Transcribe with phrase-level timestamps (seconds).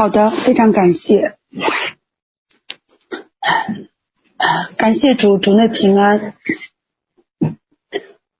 [0.00, 1.36] 好的，非常感谢，
[4.78, 6.34] 感谢主，主内平安。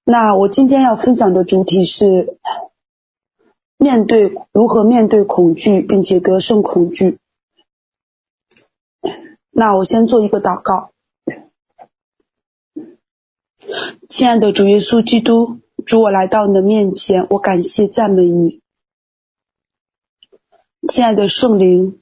[0.07, 2.39] 那我今天要分享的主题是
[3.77, 7.19] 面对如何面对恐惧，并且得胜恐惧。
[9.51, 10.93] 那我先做一个祷告，
[14.09, 18.60] 亲爱的主耶稣基督，主我来到你的面前，我感谢赞美你。
[20.89, 22.01] 亲爱的圣灵，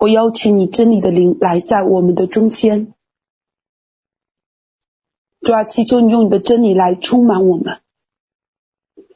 [0.00, 2.92] 我邀请你真理的灵来在我们的中间。
[5.40, 7.78] 主啊，祈求你用你的真理来充满我们，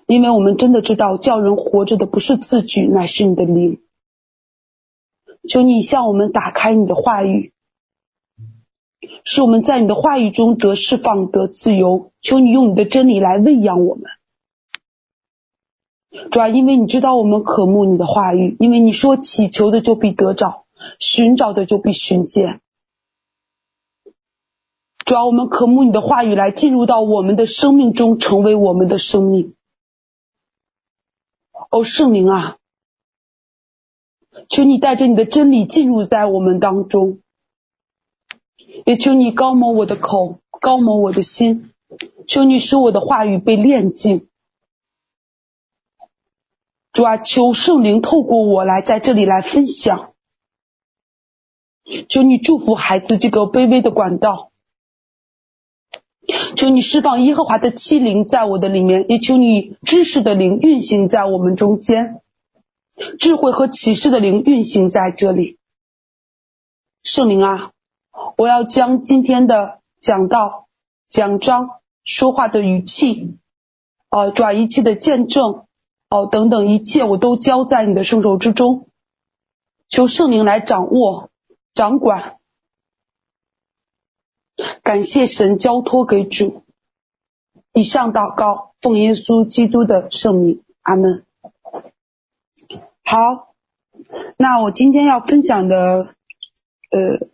[0.06, 3.82] 因为我们真的知道，叫人活着的不是字句，乃是你的灵。
[5.48, 7.52] 求你向我们打开你的话语，
[9.24, 12.12] 使我们在你的话语中得释放、得自由。
[12.22, 14.04] 求你用你的真理来喂养我们。
[16.30, 20.64] 主啊，因为你知道我们渴慕你的话语，因为你说祈求的就必得着，
[20.98, 22.60] 寻找的就必寻见。
[25.04, 29.54] 主要，我们渴慕你的话语来进入到我们的生命中，成为我们的生命。
[31.70, 32.56] 哦，圣灵啊，
[34.48, 37.20] 求你带着你的真理进入在我们当中，
[38.84, 41.70] 也求你高抹我的口，高抹我的心，
[42.26, 44.26] 求你使我的话语被炼净。
[47.00, 50.12] 主啊，求圣灵透过我来在这里来分享，
[52.10, 54.50] 求你祝福孩子这个卑微的管道。
[56.56, 62.20] 求你释放耶和华的欺凌在我的里面，也求你知识的灵运行在我们中间，
[63.18, 65.56] 智慧和启示的灵运行在这里。
[67.02, 67.70] 圣灵啊，
[68.36, 70.68] 我要将今天的讲道、
[71.08, 73.38] 讲章、说话的语气，
[74.10, 75.64] 呃，转一切的见证，
[76.10, 78.88] 哦、等等一切，我都交在你的圣手之中，
[79.88, 81.30] 求圣灵来掌握、
[81.72, 82.38] 掌管。
[84.82, 86.64] 感谢神交托给主。
[87.72, 91.24] 以上祷告，奉耶稣基督的圣名，阿门。
[93.04, 93.54] 好，
[94.36, 96.12] 那我今天要分享的，
[96.90, 97.28] 呃，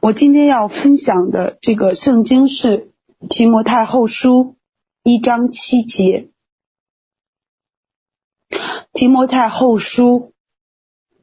[0.00, 2.90] 我今天要分享的这个圣经是
[3.28, 4.56] 提摩太后书
[5.02, 6.30] 一章七节。
[8.98, 10.32] 提摩太后书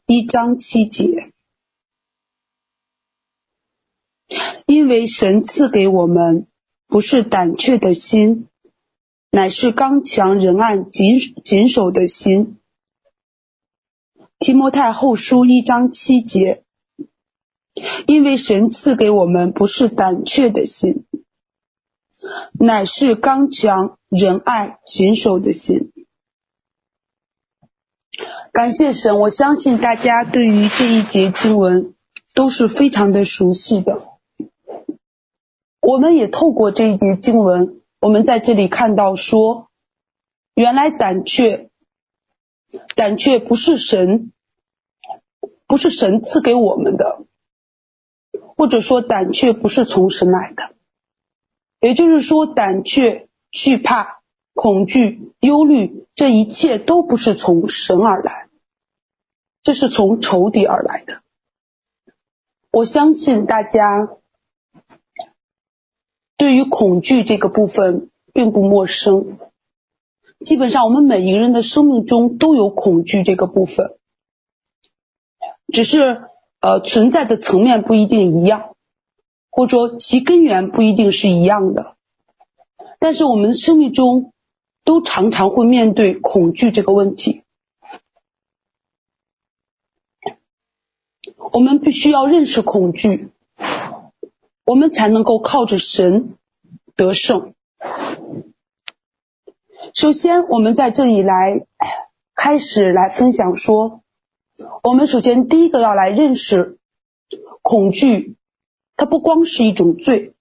[0.06, 1.34] 一章七节。
[4.66, 6.48] 因为神赐给我们
[6.88, 8.48] 不是胆怯的心，
[9.30, 12.62] 乃是刚强仁爱谨谨守的心。
[14.40, 16.64] 提摩太后书一章七节，
[18.08, 21.06] 因为神赐给我们不是胆怯的心，
[22.58, 25.92] 乃是刚强仁爱谨守的心。
[28.56, 31.94] 感谢神，我相信大家对于这一节经文
[32.34, 34.02] 都是非常的熟悉的。
[35.82, 39.68] 我们也透过这一节经文，我们在这里看到说，
[40.54, 41.70] 原来胆怯，
[42.96, 44.32] 胆怯不是神，
[45.68, 47.26] 不是神赐给我们的，
[48.56, 50.76] 或者说胆怯不是从神来的，
[51.82, 54.22] 也就是说，胆怯、惧怕、
[54.54, 58.45] 恐惧、忧虑，这一切都不是从神而来，
[59.66, 61.22] 这是从仇敌而来的。
[62.72, 64.16] 我相信大家。
[66.38, 69.38] 对于恐惧这个部分并不陌生，
[70.46, 73.96] 基本上我们每一个人的生命中都有恐惧这个部分，
[75.72, 76.26] 只是
[76.60, 78.76] 呃存在的层面不一定一样，
[79.50, 81.96] 或者说其根源不一定是一样的，
[83.00, 84.34] 但是我们生命中
[84.84, 87.44] 都常常会面对恐惧这个问题，
[91.52, 93.30] 我们必须要认识恐惧。
[94.66, 96.38] 我们才能够靠着神
[96.96, 97.54] 得胜。
[99.94, 101.66] 首先，我们在这里来
[102.34, 104.02] 开始来分享说，
[104.82, 106.80] 我们首先第一个要来认识
[107.62, 108.36] 恐惧，
[108.98, 110.34] 它不光是一种罪，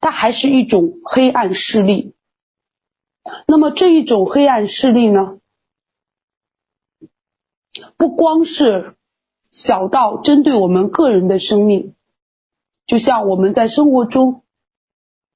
[0.00, 2.14] 它还是一种黑暗势力。
[3.46, 5.38] 那么这一种黑暗势力呢，
[7.98, 8.96] 不光是
[9.52, 11.94] 小到针对我们个人的生命。
[12.86, 14.42] 就像我们在生活中，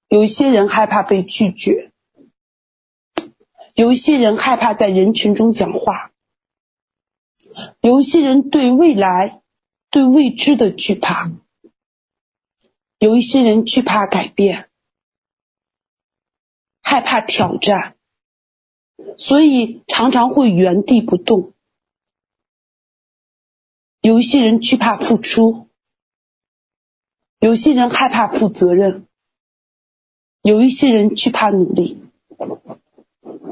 [0.09, 1.93] 有一些人害怕被拒绝，
[3.75, 6.11] 有一些人害怕在人群中讲话，
[7.81, 9.43] 有一些人对未来、
[9.91, 11.31] 对未知的惧怕，
[12.99, 14.69] 有一些人惧怕改变，
[16.83, 17.97] 害怕挑战，
[19.19, 21.53] 所以常常会原地不动。
[24.07, 25.67] 有一些人惧怕付出，
[27.41, 29.09] 有些人害怕负责任，
[30.43, 32.05] 有一些人惧怕努力，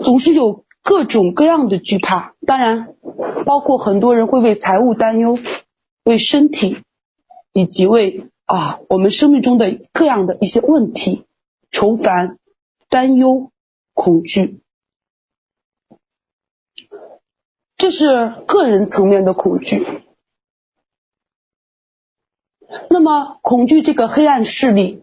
[0.00, 2.36] 总是有各种各样的惧怕。
[2.46, 2.94] 当然，
[3.44, 5.40] 包括很多人会为财务担忧，
[6.04, 6.76] 为身体，
[7.52, 11.24] 以及为啊我们生命中的各样的一些问题
[11.72, 12.38] 愁烦、
[12.88, 13.50] 担忧、
[13.92, 14.60] 恐惧。
[17.76, 20.03] 这是个人层面的恐惧。
[22.90, 25.02] 那么，恐惧这个黑暗势力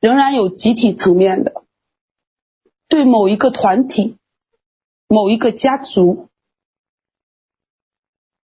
[0.00, 1.64] 仍然有集体层面的，
[2.88, 4.16] 对某一个团体、
[5.08, 6.28] 某一个家族、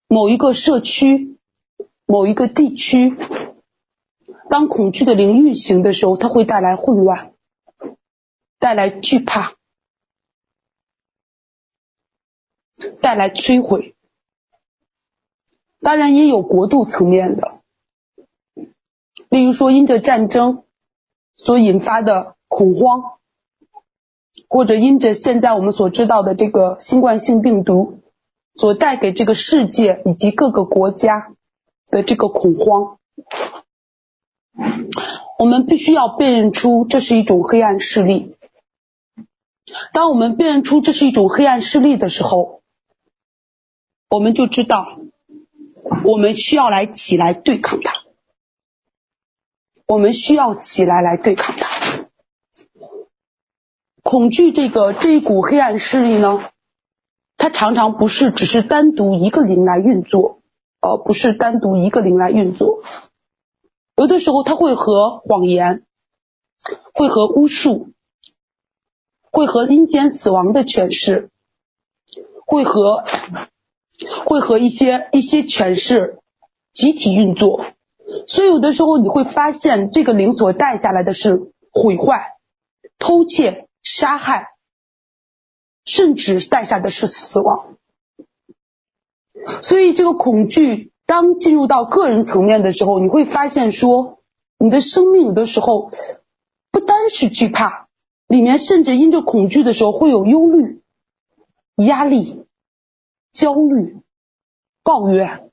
[0.09, 1.37] 某一个社区、
[2.06, 3.17] 某一个地区，
[4.50, 7.32] 当恐惧的灵运行的时候，它会带来混乱，
[8.59, 9.55] 带来惧怕。
[13.00, 13.94] 带来摧毁，
[15.81, 17.54] 当然也有国度层面的，
[19.34, 20.62] 例如说因着战争
[21.34, 23.19] 所引发的恐慌，
[24.48, 27.98] 或者因着现在我们所知道的这个新冠性病毒
[28.54, 31.32] 所带给这个世界以及各个国家
[31.88, 32.98] 的这个恐慌，
[35.40, 38.36] 我们必须要辨认出这是一种黑暗势力。
[39.92, 42.62] 当我们辨认出这是一种黑暗势力的时候，
[44.10, 44.86] 我们就知道，
[46.04, 48.04] 我们需要来起来对抗它。
[49.86, 52.08] 我们需要起来来对抗它。
[54.02, 56.50] 恐惧这个这一股黑暗势力呢，
[57.36, 60.40] 它常常不是只是单独一个灵来运作，
[60.81, 62.82] 呃，不是单独一个灵来运作。
[63.96, 65.84] 有的时候，它会和谎言，
[66.92, 67.88] 会和巫术，
[69.31, 71.31] 会和阴间死亡的权势，
[72.46, 73.04] 会和。
[74.26, 76.19] 会和一些一些权势
[76.72, 77.64] 集体运作，
[78.27, 82.35] 所以有的时候你会发现，这个灵所带下来的是毁坏、
[82.99, 84.49] 偷窃、杀害，
[85.85, 87.77] 甚至带下的是死亡。
[89.62, 94.21] 所以这个恐惧，当进入到个人层面的时候，你会发现说，
[94.59, 95.91] 你的生命有的时候
[96.71, 97.89] 不单是惧怕，
[98.29, 100.83] 里面甚至因着恐惧的时候会有忧虑、
[101.77, 102.43] 压力。
[103.35, 103.97] 焦虑、
[104.85, 105.51] 抱怨，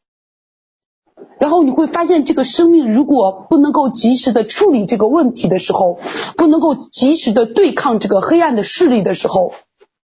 [1.42, 6.00] 然后你会发现，这个生命如果不能够及时的处理这个问题的时候，
[6.38, 9.56] 不能够及时的对抗这个黑暗的势力的时候，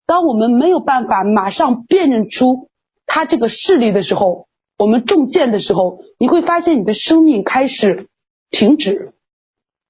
[0.06, 2.70] 当我们没有办法马上辨认出
[3.04, 4.48] 他这个势力的时候，
[4.78, 8.08] 我们中箭的时候，你会发现你的生命开始
[8.48, 9.12] 停止，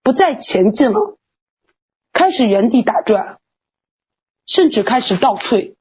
[0.02, 1.16] 不再前进了，
[2.12, 3.38] 开始原地打转，
[4.46, 5.76] 甚至开始倒退。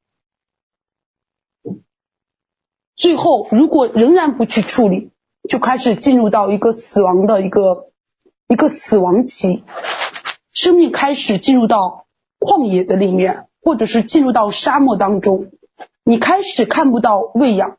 [2.94, 5.10] 最后，如果仍然不去处理，
[5.48, 7.90] 就开始进入到一个死亡的一个
[8.48, 9.64] 一个死亡期，
[10.52, 12.06] 生命开始进入到
[12.38, 15.50] 旷野的里面，或者是进入到沙漠当中，
[16.04, 17.78] 你开始看不到喂养，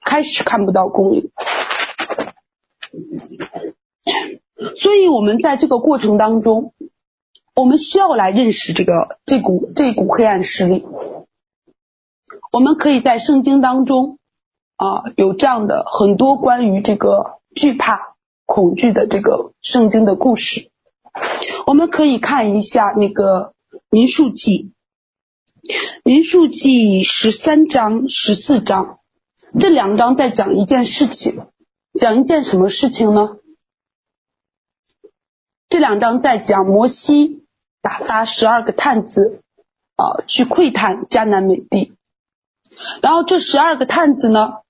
[0.00, 1.30] 开始看不到供应，
[4.76, 6.72] 所以我们在这个过程当中，
[7.54, 10.84] 我们需要来认识这个这股这股黑暗势力，
[12.52, 14.18] 我们可以在圣经当中。
[14.78, 18.14] 啊，有这样的很多关于这个惧怕、
[18.46, 20.70] 恐惧的这个圣经的故事，
[21.66, 23.54] 我们可以看一下那个
[23.90, 24.72] 民数记，
[26.04, 29.00] 民数记十三章、十四章，
[29.58, 31.46] 这两章在讲一件事情，
[31.98, 33.36] 讲一件什么事情呢？
[35.68, 37.44] 这两章在讲摩西
[37.82, 39.42] 打发十二个探子
[39.96, 41.94] 啊去窥探迦南美地，
[43.02, 44.60] 然后这十二个探子呢，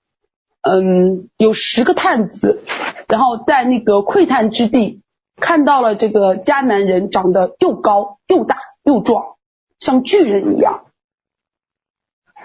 [0.61, 2.61] 嗯，有十个探子，
[3.07, 5.01] 然后在那个窥探之地
[5.37, 9.37] 看到了这个迦南人，长得又高又大又壮，
[9.79, 10.87] 像巨人一样，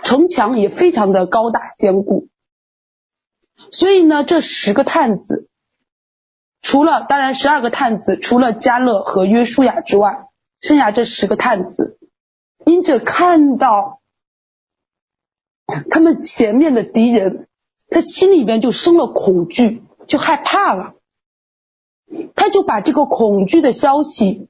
[0.04, 2.28] 城墙也非常的高大坚固。
[3.73, 5.49] 所以呢，这十个探子，
[6.62, 10.28] 除了当然十二个探子，除了加勒和约书亚之外，
[10.61, 11.99] 剩下这十个探子，
[12.64, 14.00] 因着看到
[15.90, 17.49] 他们前面的敌人。
[17.94, 20.94] 他心里边就生了恐惧，就害怕了。
[22.34, 24.48] 他就把这个恐惧的消息，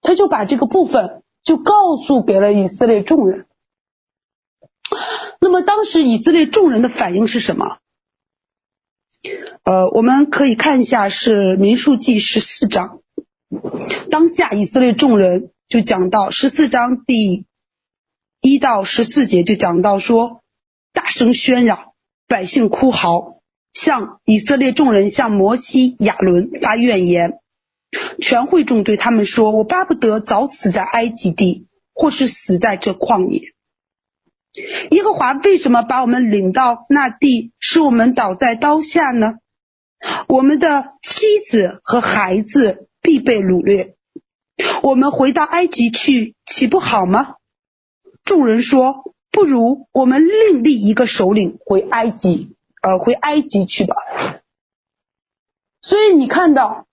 [0.00, 3.46] 他就把这个部分就告诉给了以色列众人。
[5.38, 7.76] 那么当时以色列众人的反应是什么？
[9.62, 13.00] 呃，我们可以看一下是民数记十四章。
[14.10, 17.44] 当下以色列众人就讲到十四章第
[18.40, 20.40] 一到十四节就讲到说，
[20.94, 21.92] 大声喧嚷。
[22.28, 23.40] 百姓哭嚎，
[23.72, 27.38] 向以色列众人向摩西、亚伦发怨言。
[28.20, 33.52] 全会众对他们说：“我巴不得早死在埃及地，或是死在这旷野。
[34.90, 39.34] 耶和华为什么把我们领到那地，使我们倒在刀下呢？
[40.28, 43.94] 我们的妻子和孩子必被掳掠。
[44.82, 47.34] 我们回到埃及去，岂不好吗？”
[48.24, 53.94] 众人说：“不如我们另立一个首领回埃及，呃，回埃及去吧。”
[55.82, 56.86] 所以你看到。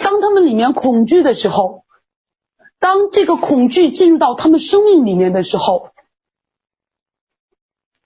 [0.00, 1.84] 当他们里面恐惧的时候，
[2.78, 5.90] 当这个恐惧进入到他们生命里面的时候，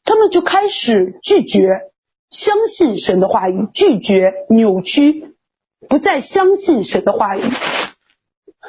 [0.04, 1.68] 他们就开始拒绝
[2.30, 5.36] 相信神的话语，拒绝扭曲，
[5.88, 7.42] 不再相信神的话语。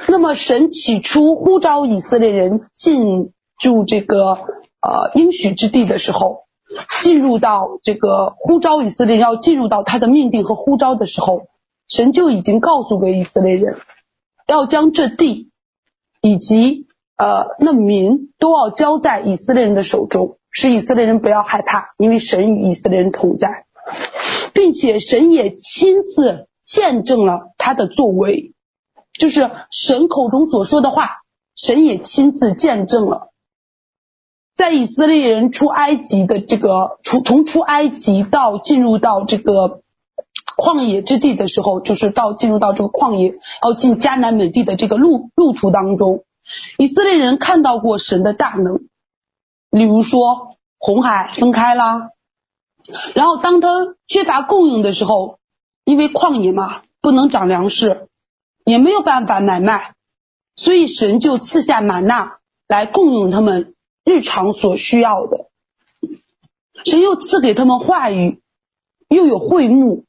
[0.07, 4.39] 那么神起初呼召以色列人进入这个
[4.81, 6.43] 呃应许之地的时候，
[7.01, 11.43] 进入到这个呼召以色列要进入到他的命定和呼召的时候。
[11.89, 13.77] 神就已经告诉过以色列人，
[14.45, 15.51] 要将这地
[16.19, 23.67] 以及呃那民都要交在以色列人的手中，使以色列人不要害怕，因为神与以色列人同在，
[24.53, 28.51] 并且神也亲自见证了他的作为，
[29.17, 31.21] 就是神口中所说的话，
[31.55, 33.29] 神也亲自见证了，
[34.57, 39.81] 在以色列人出埃及的这个出从出埃及到进入到这个。
[40.57, 46.23] 旷野之地的时候，就是到进入到这个旷野，要进迦南美地的这个路路途当中，
[46.79, 48.79] 以色列人看到过神的大能，
[49.69, 52.09] 例如说红海分开啦，
[53.13, 53.69] 然后当他
[54.07, 55.37] 缺乏供应的时候，
[55.83, 58.07] 因为旷野嘛，不能长粮食，
[58.65, 59.93] 也没有办法买卖，
[60.55, 63.75] 所以神就赐下玛纳来供应他们
[64.07, 65.49] 日常所需要的，
[66.85, 68.41] 神又赐给他们话语，
[69.09, 70.05] 又有会幕。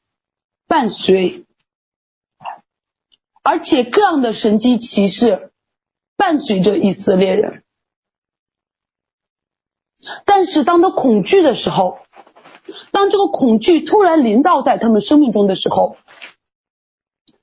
[0.71, 1.47] 伴随，
[3.43, 5.51] 而且各样的神迹奇事
[6.15, 7.65] 伴随着以色列人。
[10.27, 12.01] 但是当他恐惧的时候，
[12.91, 15.97] 当这个恐惧突然临到在他们生命中的时候，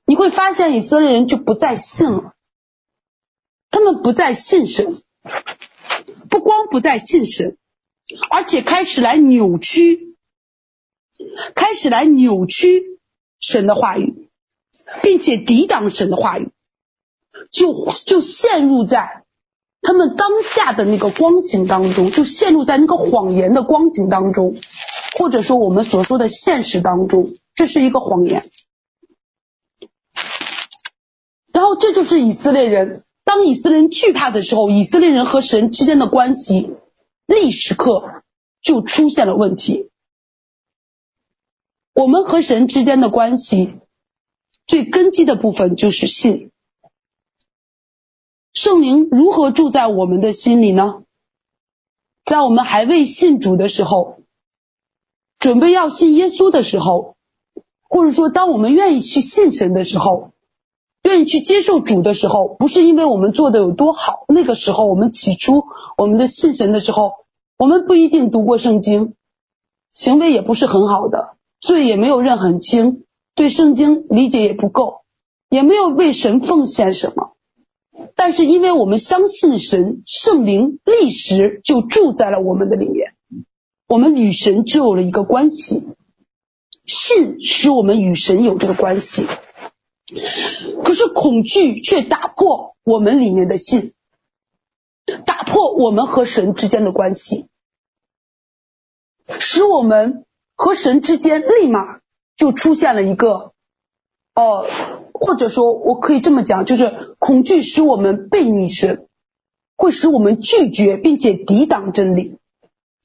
[0.06, 2.34] 你会发现以色列人就不再信了，
[3.72, 5.02] 他们不再信神，
[6.36, 7.56] 不光不再信神，
[8.28, 10.16] 而且开始来扭曲，
[11.54, 13.00] 开始来扭曲。
[13.40, 14.28] 神的话语，
[15.02, 16.50] 并且抵挡神的话语，
[17.52, 19.24] 就就陷入在
[19.80, 24.56] 他们当下的那个光景当中，就陷入在那个谎言的光景当中，
[25.18, 28.50] 或者说我们所说的现实当中，这是一个谎言。
[31.50, 36.70] 然后这就是以色列人，当以色列人惧怕的时候，以色列人和神之间的关系，
[37.26, 38.22] 立时刻
[38.62, 39.90] 就出现了问题。
[41.92, 43.80] 我们和神之间的关系，
[44.64, 46.52] 最根基的部分就是信。
[48.52, 51.02] 圣灵如何住在我们的心里呢？
[52.24, 54.20] 在我们还未信主的时候，
[55.40, 57.16] 准备要信耶稣的时候，
[57.82, 60.30] 或者说当我们愿意去信神的时候，
[61.06, 65.62] 愿意去接受主的时候，不是因为我们做的有多好，那个时候我们起初
[65.96, 67.12] 我们的信神的时候，
[67.56, 69.14] 我们不一定读过圣经，
[69.94, 71.36] 行为也不是很好的。
[71.60, 73.04] 罪也没有认很清，
[73.36, 75.02] 对圣经理解也不够，
[75.48, 77.34] 也没有为神奉献什么。
[78.16, 83.12] 但是因为我们相信神，圣灵立时就住在了我们的里面，
[83.86, 85.86] 我们与神就有了一个关系。
[86.84, 89.26] 信使我们与神有这个关系，
[90.84, 93.92] 可是恐惧却打破我们里面的信，
[95.24, 97.46] 打破我们和神之间的关系，
[99.40, 100.22] 使我们。
[100.58, 102.00] 和神之间立马
[102.34, 103.52] 就出现了一个，
[104.34, 104.66] 呃，
[105.12, 109.06] 或者说我可以这么讲，就是恐惧使我们背逆神，
[109.76, 112.38] 会使我们拒绝并且抵挡真理，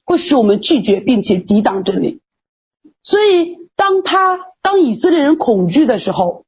[0.06, 2.22] 会使我们拒绝并且抵挡真理。
[3.02, 6.41] 所以，当他当以色列人恐惧的时候，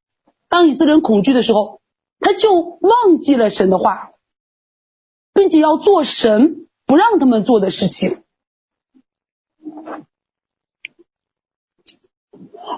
[0.55, 1.81] 当以色列人恐惧的时候，
[2.21, 4.13] 他就忘记了神的话，
[5.33, 8.23] 并且要做神不让他们做的事情。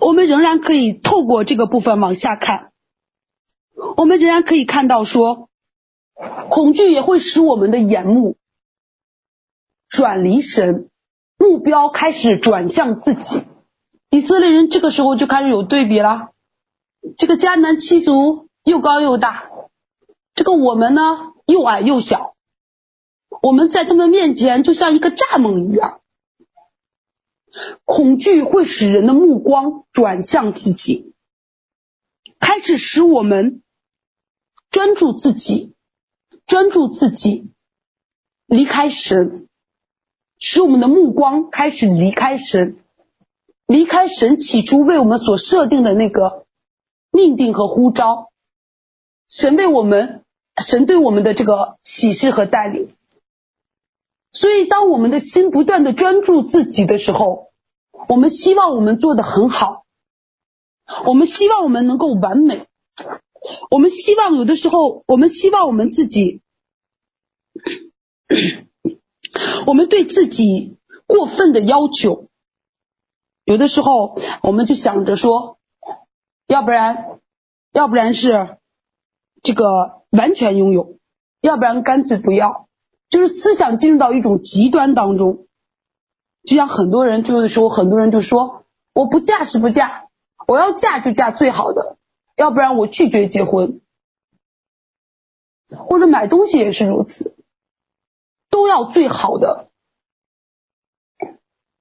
[0.00, 2.72] 我们仍然可以透过这个部分往下看，
[3.98, 5.50] 我们仍然可以看到说，
[6.48, 8.38] 恐惧也会使我们的眼目
[9.90, 10.88] 转离神，
[11.36, 13.44] 目标开始转向自己。
[14.08, 16.30] 以色列人这个时候就开始有对比了，
[17.16, 19.50] 这个迦南七族又高又大，
[20.34, 21.02] 这个我们呢
[21.46, 22.34] 又矮又小，
[23.42, 26.00] 我们在他们面前就像一个蚱蜢一样。
[27.84, 31.14] 恐惧会使人的目光转向自己，
[32.38, 33.62] 开始使我们
[34.70, 35.74] 专注自己，
[36.46, 37.50] 专注自己，
[38.46, 39.48] 离开神，
[40.38, 42.76] 使我们的目光开始离开神，
[43.66, 46.45] 离开神起初为我们所设定的那个
[47.16, 48.30] 命定和呼召，
[49.28, 50.22] 神为我们，
[50.64, 52.94] 神对我们的这个启示和带领。
[54.32, 57.48] 所以，当我们的心不断的专注自己的时候，
[58.08, 59.86] 我们希望我们做得很好，
[61.06, 62.66] 我们希望我们能够完美，
[63.70, 66.42] 我们希望有的时候，我们希望我们自己，
[69.66, 72.26] 我们对自己过分的要求，
[73.44, 75.55] 有的时候我们就想着说，
[76.46, 77.20] 要不然，
[77.72, 78.58] 要不然是
[79.42, 80.98] 这个完全拥有，
[81.40, 82.68] 要不然干脆不要。
[83.08, 85.46] 就是思想进入到一种极端当中，
[86.42, 90.08] 就像很多人就是说，很多人就说，我不嫁是不嫁，
[90.48, 91.98] 我要嫁就嫁最好的，
[92.36, 93.80] 要不然我拒绝结婚。
[95.68, 97.36] 或者买东西也是如此，
[98.50, 99.68] 都要最好的，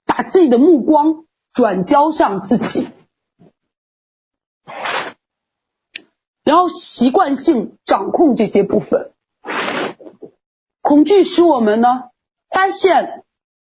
[0.05, 2.87] 把自己的目光转交向自己，
[6.45, 9.11] 然后习惯性掌控这些部分。
[10.81, 12.11] 恐惧使我们呢，
[12.49, 13.23] 发现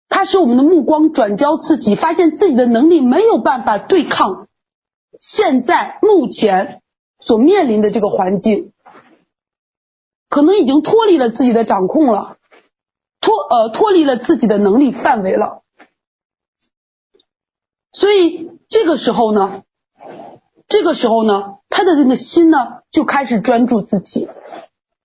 [0.08, 4.48] 它使我们的目光转交自己，发现自己的能力没有办法对抗
[5.20, 6.82] 现在目前
[7.20, 8.72] 所面临的这个环境，
[10.30, 12.38] 可能已经脱离了自己的掌控了，
[13.20, 15.62] 脱呃脱离了自己的能力范围了。
[17.92, 19.64] 所以这个时候呢，
[20.72, 24.28] 这个时候呢，他的那个心呢就开始专注自己，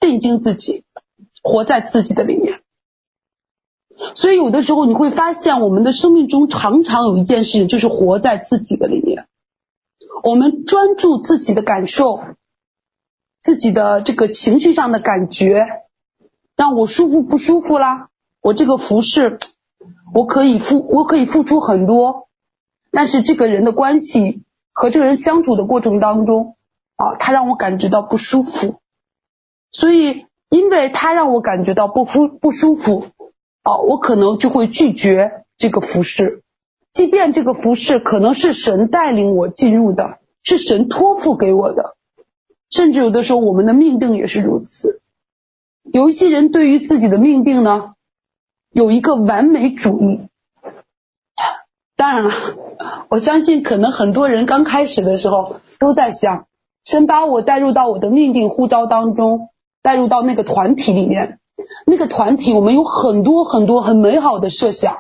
[0.01, 0.85] 定睛自己。
[1.43, 2.59] 活在自己的里面，
[4.17, 9.29] 所以有的时候你会发现，我们的生命中常常有一件事情，就是活在自己的里面。
[10.25, 12.21] 我们专注自己的感受，
[13.41, 15.67] 自己的这个情绪上的感觉，
[16.57, 18.09] 让我舒服不舒服啦？
[18.43, 19.39] 我这个服饰，
[20.13, 22.27] 我可以付，我可以付出很多，
[22.91, 24.43] 但是这个人的关系
[24.77, 26.57] 和这个人相处的过程当中，
[26.97, 28.77] 啊，他让我感觉到不舒服，
[29.73, 30.27] 所以。
[30.49, 33.09] 因为他让我感觉到不舒不舒服，
[33.65, 36.45] 啊，我可能就会拒绝这个服饰，
[36.93, 41.97] 即便这个服饰可能是神带领我进入的，是神托付给我的，
[42.71, 45.01] 甚至有的时候我们的命定也是如此。
[45.83, 47.95] 有一些人对于自己的命定呢，
[48.71, 50.29] 有一个完美主义。
[51.97, 52.31] 当然了，
[53.09, 56.47] 我相信可能很多人刚开始的时候都在想，
[56.85, 59.49] 先把我带入到我的命定呼召当中。
[59.83, 61.39] 带入到那个团体里面，
[61.87, 64.97] 那个团体我们有很多很多很美好的设想。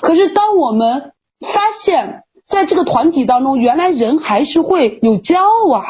[0.00, 5.84] 可是当我们发现，在这个团体当中，原来人还是会有骄傲啊，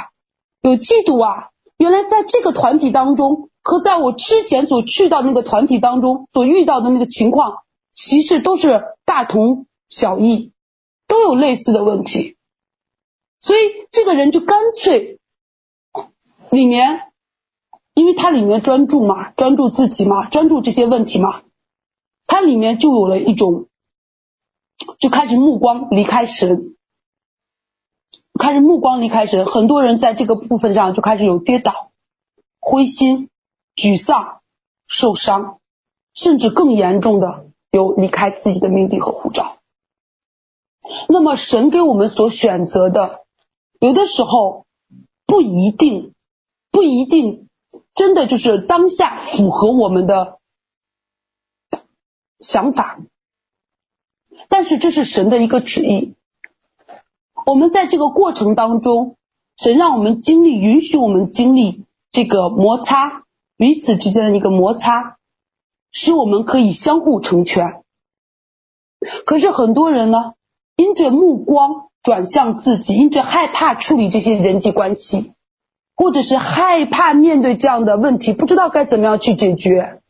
[0.63, 1.51] 有嫉妒啊。
[1.77, 7.57] 原来在这个团体当中，和在我之前所去到那个团体当中所遇到的那个情况，
[7.93, 10.52] 其实都是大同小异，
[11.23, 12.37] 都有类似的问题。
[13.41, 15.21] 所以这个人就干脆
[16.51, 17.09] 里面。
[17.95, 21.43] 因为他里面专注嘛，专注自己嘛，专注这些问题嘛，
[22.27, 23.67] 他里面就有了一种，
[24.99, 26.75] 就开始目光离开神，
[28.41, 31.91] 开始目光离开神，很多人在这个部分上就开始有跌倒、
[32.61, 33.29] 灰心、
[33.77, 34.41] 沮丧、
[34.87, 35.61] 受伤，
[36.15, 39.59] 甚至更严重的有离开自己的命定和护照。
[41.09, 43.21] 那么神给我们所选择的，
[43.81, 44.67] 有的时候
[45.27, 46.13] 不一定，
[46.71, 47.49] 不一定。
[47.95, 50.39] 真的就是当下符合我们的
[52.41, 52.99] 想法，
[54.49, 56.15] 但是这是神的一个旨意。
[57.45, 59.17] 我们在这个过程当中，
[59.59, 63.25] 神让我们经历，允许我们经历这个摩擦，
[63.59, 65.19] 彼此之间的一个摩擦，
[65.91, 67.83] 使我们可以相互成全。
[69.27, 70.33] 可是很多人呢，
[70.77, 75.33] 因着目光转向自己，因着害怕处理这些人际关系。
[75.95, 80.01] 或者是害怕面对这样的问题，不知道该怎么样去解决，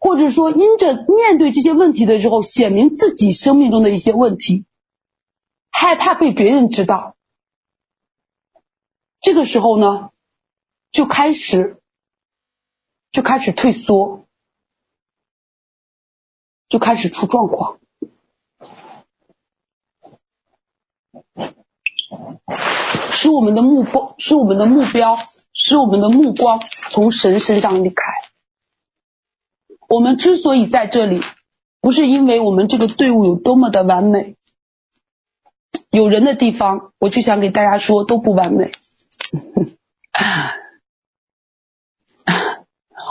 [0.00, 4.64] 或者说因着面对这些问题的时候，显明自己生命中的一些问题，
[5.72, 7.16] 害怕被别人知道，
[9.20, 10.10] 这个时候呢，
[10.92, 11.82] 就开始
[13.10, 14.26] 就开始退缩，
[16.68, 17.79] 就开始出状况。
[23.10, 25.16] 使我们的目光，使我们的目标，
[25.52, 28.04] 使我们的目光从神身上离开。
[29.88, 31.20] 我们之所以在这里，
[31.80, 34.36] 不是因为我们这个队伍有多么的完美，
[35.90, 38.70] 有人的地方，我就想给大家说都不完美。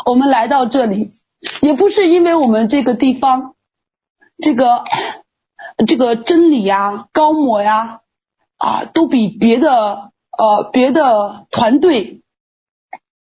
[0.06, 1.12] 我们来到这里，
[1.62, 3.56] 也不是因为我们这个地方，
[4.42, 4.84] 这个
[5.86, 8.02] 这个真理呀、高模呀，
[8.60, 12.22] 啊都比别的呃别的团队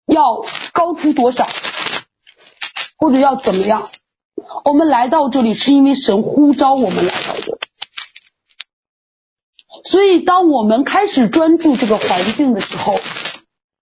[0.07, 1.49] 要高出多少，
[2.97, 3.91] 或者要怎么样。
[4.65, 7.59] 我们来到这里是因为神呼召我们来到这里，
[9.85, 12.95] 所以当我们开始专注这个环境的时候，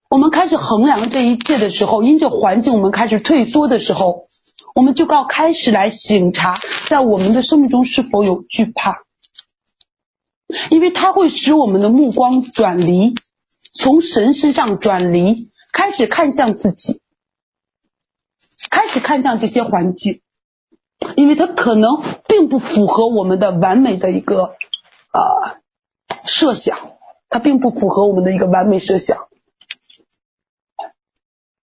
[0.09, 4.29] 我们开始衡量这一切的时候，因着环境我们开始退缩的时候，
[4.75, 6.59] 我们就要开始来省察，
[6.89, 9.03] 在我们的生命中是否有惧怕，
[10.71, 13.15] 因为它会使我们的目光转离，
[13.73, 17.01] 从神身上转离，开始看向自己，
[18.71, 20.21] 开始看向这些环境。
[21.17, 24.55] 因为它可能并不符合我们的完美的一个
[25.13, 25.61] 呃
[26.27, 26.77] 设想，
[27.31, 29.29] 它并不符合我们的一个完美设想，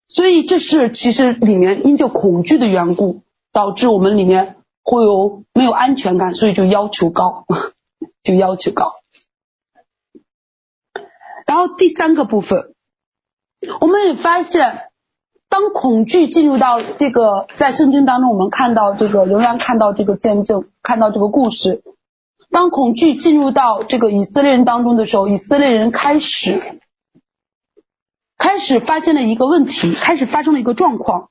[0.08, 7.44] 所以这是其实里面因着恐惧的缘故，导致我们里面会有没有安全感，所以就要求高，
[8.26, 8.96] 就要求高。
[11.46, 12.74] 然后第三个部分，
[13.80, 14.82] 我们也发现。
[15.48, 21.82] 当恐惧进入到这个，在圣经当中，我们看到这个，仍然看到这个见证，看到这个故事。
[22.50, 26.60] 当恐惧进入到这个以色列人当中的时候，以色列人开始
[28.36, 31.30] 开始发现了一个问题，开始发生了一个状况，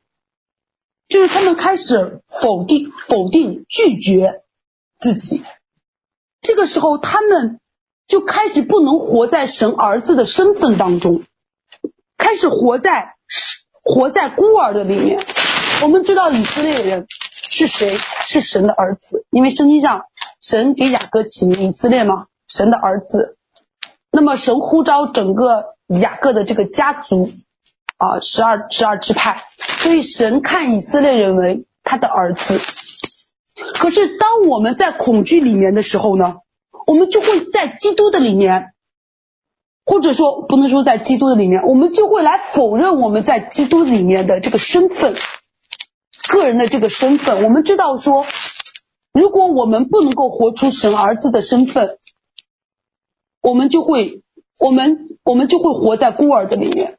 [1.10, 4.43] 就是他们开始否定、否定、拒绝
[4.97, 5.43] 自己。
[6.45, 7.60] 这个时候，他们
[8.08, 11.23] 就开始不能活在神儿子的身份当中，
[12.17, 13.15] 开始活在。
[13.88, 15.23] 活在孤儿的里面，
[15.84, 17.05] 我们知道以色列人
[17.51, 17.95] 是谁？
[18.27, 20.05] 是神的儿子，因为圣经上
[20.41, 23.38] 神给雅各起名以色列嘛，神的儿子。
[24.12, 27.31] 那么神呼召整个雅各的这个家族
[27.97, 29.43] 啊，十二十二支派，
[29.84, 32.60] 所以神看以色列人为他的儿子。
[33.55, 36.35] 可是当我们在恐惧里面的时候呢，
[36.87, 38.71] 我们就会在基督的里面。
[39.87, 45.15] 或者说，不能说在基督的里面，我们就会来否认我们在基督里面的这个身份，
[46.27, 47.43] 个人的这个身份。
[47.43, 48.25] 我们知道说，
[49.13, 51.99] 如果我们不能够活出神儿子的身份，
[53.43, 54.23] 我们就会，
[54.59, 56.97] 我们我们就会活在孤儿的里面，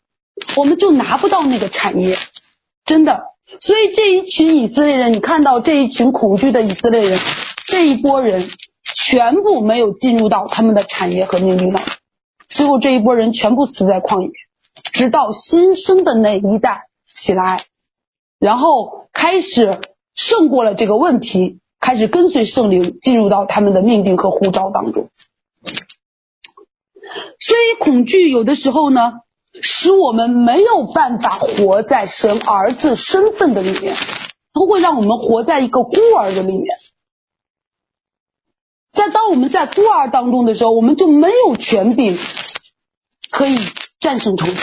[0.56, 2.16] 我们就拿不到那个产业，
[2.84, 3.24] 真的。
[3.60, 7.18] 所以这一群以色列人，你看到这一群恐惧的以色列人，
[7.66, 8.48] 这一波人
[9.06, 11.94] 全部没有进入到他们的产业和命令当中。
[12.48, 14.30] 最后这一波人全部死在旷野，
[14.92, 17.64] 直到新生的那一代起来，
[18.38, 19.80] 然后开始
[20.14, 25.08] 胜过了这个问题，开始跟随圣灵进入到他们的命定和呼召当中。
[27.38, 29.12] 所以恐惧有的时候呢，
[29.62, 33.94] 使我们没有办法活在神儿子身份的里面，
[34.52, 36.64] 它会让我们活在一个孤儿的里面。
[38.92, 42.18] 在当我们在孤儿当中的时候，我们就没有权柄
[43.30, 43.58] 可以
[44.00, 44.54] 战胜仇敌，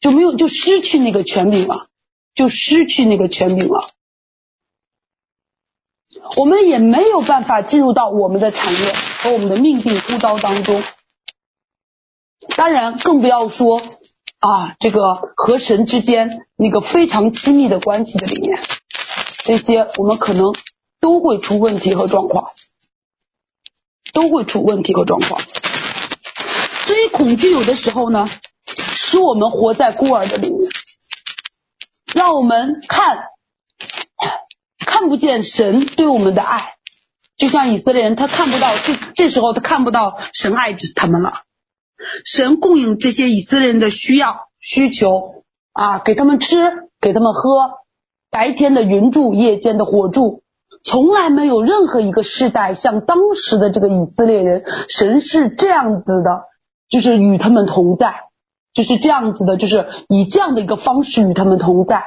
[0.00, 1.86] 就没有就失去那个权柄了，
[2.34, 3.88] 就失去那个权柄了。
[6.36, 10.82] 我们也没有办法进入到我们的产业和我们的命定呼召当中。
[12.56, 18.58] 当然，更不要说啊，这个和神之间那个非常亲密的关系的里面，
[19.44, 20.52] 这些我们可能
[21.00, 22.50] 都会出问题和状况。
[24.12, 25.40] 都会出问题和状况，
[26.86, 28.30] 所以恐惧有的时候呢，
[28.64, 30.70] 使我们活在孤儿的里面，
[32.14, 33.18] 让我们看
[34.78, 36.74] 看不见神对我们的爱，
[37.36, 41.40] 就像以色列人，他看不到这这时候他看不到神爱着他们了，
[42.24, 46.56] 神供应这些以色列人的需要需求啊，给他们吃，
[47.00, 47.78] 给他们喝，
[48.30, 50.42] 白天的云柱，夜间的火柱。
[50.82, 56.42] 从来没有任何一个世代像当时的这个以色列人，神是这样子的，
[56.90, 58.14] 就是与他们同在，
[58.74, 62.04] 就是这样子的，就是以这样的一个方式与他们同在。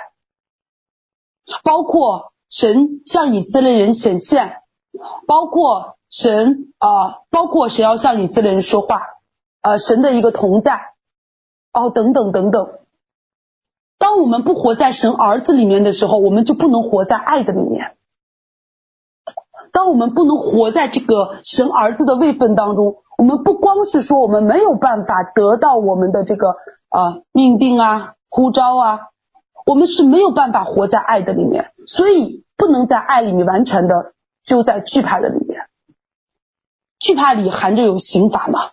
[1.64, 4.58] 包括神向以色列人显现，
[5.26, 9.00] 包括神啊、包括神要向以色列人说话，
[9.68, 10.94] 呃，神的一个同在，
[11.74, 12.80] 哦，等等等等。
[13.98, 17.98] 当我们不活在神儿子里面的时候，我们就不能活在爱的里面。
[19.74, 26.52] 当我们不能活在这个神儿子的位分当中，我们不光是说我们没有办法得到我们的这个
[26.88, 29.00] 啊、呃、命定啊呼召啊，
[29.66, 31.74] 我们是没有办法活在爱的里面。
[31.88, 34.14] 所以不能在爱里面完全的
[34.46, 35.68] 就在惧怕的里面，
[37.00, 38.72] 惧怕里含着有刑罚嘛，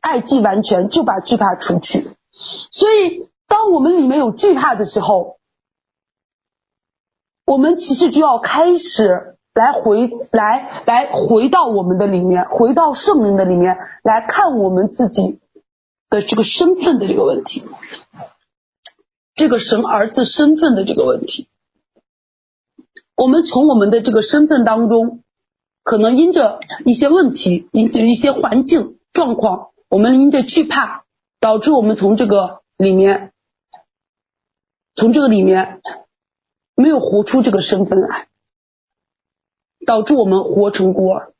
[0.00, 2.08] 爱既完全就把惧怕除去，
[2.72, 5.38] 所以当我们里面有惧怕的时候，
[7.44, 15.40] 我们其实就要开始来回来来回到我们的里面，回到圣灵的里面来看我们自己
[16.08, 17.64] 的这个身份的这个问题，
[19.34, 21.48] 这个神儿子身份的这个问题。
[23.16, 25.22] 我们从我们的这个身份当中，
[25.82, 31.04] 可能因着一些问题，因着一些环境状况，我们因着惧怕，
[31.40, 33.32] 导致我们从这个里面，
[34.94, 35.82] 从这个里面
[36.74, 38.28] 没有活出这个身份来，
[39.84, 41.32] 导致我们活成孤儿，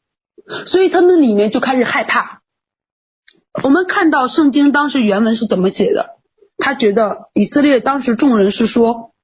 [0.66, 2.42] 所以他们里面就开始害怕。
[3.62, 6.18] 我们看到圣经当时原文是怎么写的？
[6.58, 9.14] 他觉得以色列当时众人是说。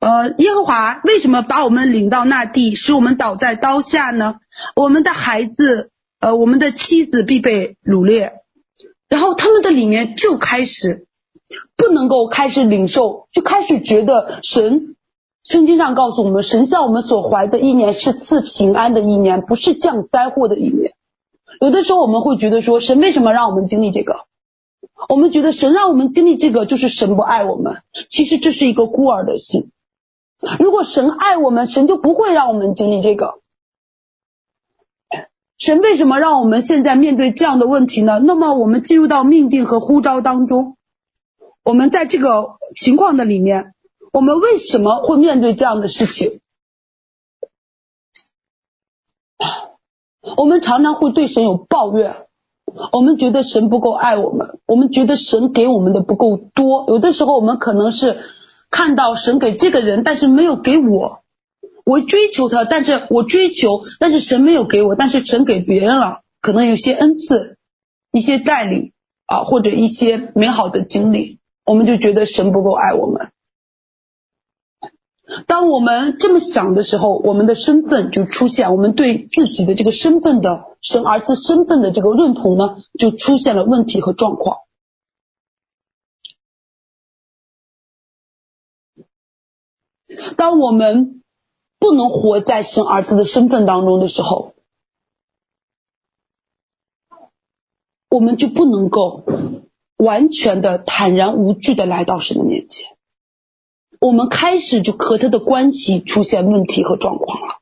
[0.00, 4.36] 呃，耶和华为什么把我们领到那地，使我们倒在刀下呢？
[4.76, 8.37] 我们的孩子，呃，我们的妻子必被掳掠，
[9.08, 11.06] 然后他们的里面就开始
[11.76, 14.96] 不能够开始领受，就开始觉得神，
[15.44, 20.92] 圣经上告诉我们，神向我们所怀的一年是赐平安的一年，不是降灾祸的一年。
[21.60, 24.26] 有的时候我们会觉得说，神为什么让我们经历这个？
[25.08, 27.78] 我们觉得神让我们经历这个，就是神不爱我们。
[28.10, 29.70] 其实这是一个孤儿的心。
[30.58, 33.40] 如果神爱我们，神就不会让我们经历这个。
[35.58, 38.20] 神为什么让我们现在面对这样的问题呢？
[38.24, 40.76] 那么我们进入到命定和呼召当中，
[41.64, 43.74] 我们在这个情况的里面，
[44.12, 46.40] 我们为什么会面对这样的事情？
[50.36, 52.14] 我们常常会对神有抱怨，
[52.92, 56.84] 我们觉得神不够爱我们，我们觉得神给我们的不够多。
[56.88, 58.18] 有的时候我们可能是。
[58.70, 61.22] 看到神给这个人，但是没有给我，
[61.88, 67.56] 我追求他，但是我追求，但是神没有给我，但是神给别人了，可能有些恩赐，
[68.12, 68.92] 一些带领
[69.24, 73.32] 啊，或者一些美好的经历，我们就觉得神不够爱我们。
[75.46, 84.58] 当我们这么想的时候，我们的身份就出现，我们对自己的这个身份的神儿子身份的这个认同呢，就出现了问题和状况。
[90.36, 91.22] 当我们
[91.78, 94.54] 不能活在神儿子的身份当中的时候，
[98.10, 99.24] 我们就不能够
[99.96, 102.96] 完全的坦然无惧的来到神的面前。
[104.00, 107.54] 我们开始就和他的关系出现问题和状况了。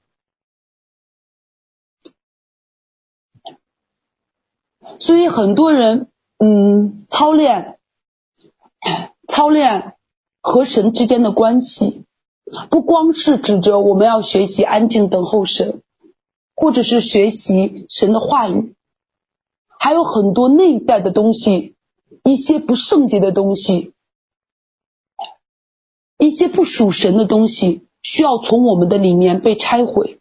[4.98, 7.78] 所以很多人，嗯，操练，
[9.28, 9.96] 操练
[10.40, 12.05] 和神之间的关系。
[12.70, 15.82] 不光是指着我们要学习安静等候神，
[16.54, 18.74] 或者是学习神的话语，
[19.80, 21.74] 还有很多内在的东西，
[22.22, 23.92] 一些不圣洁的东西，
[26.18, 30.20] 一些不属神的东西，需要从我们的里面被拆毁。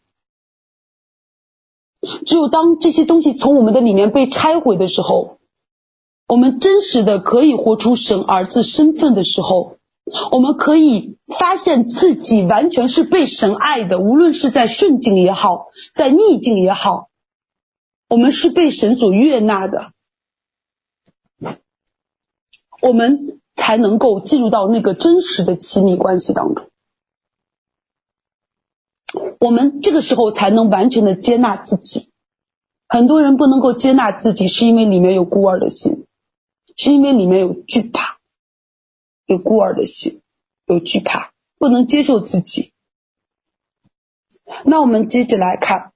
[2.26, 5.38] 只有当这些东西从我们的里面被拆毁的时候，
[6.28, 9.75] 我们真实的可以活出神儿子身份的时候。
[10.32, 17.10] 我们可以发现自己完全是被神爱的，无论是在顺境也好，在逆境也好，
[18.08, 19.92] 我们是被神所悦纳的，
[22.82, 26.68] 我们才能够进入到那个真实的亲密关系当中。
[29.40, 32.12] 我们这个时候才能完全的接纳自己。
[32.88, 36.06] 很多人不能够接纳自己，是因为里面有孤儿的心，
[36.78, 38.15] 是因为里面有惧怕。
[39.26, 40.22] 有孤儿的心，
[40.66, 42.72] 有惧怕，不能接受自己。
[44.64, 45.92] 那我们接着来看，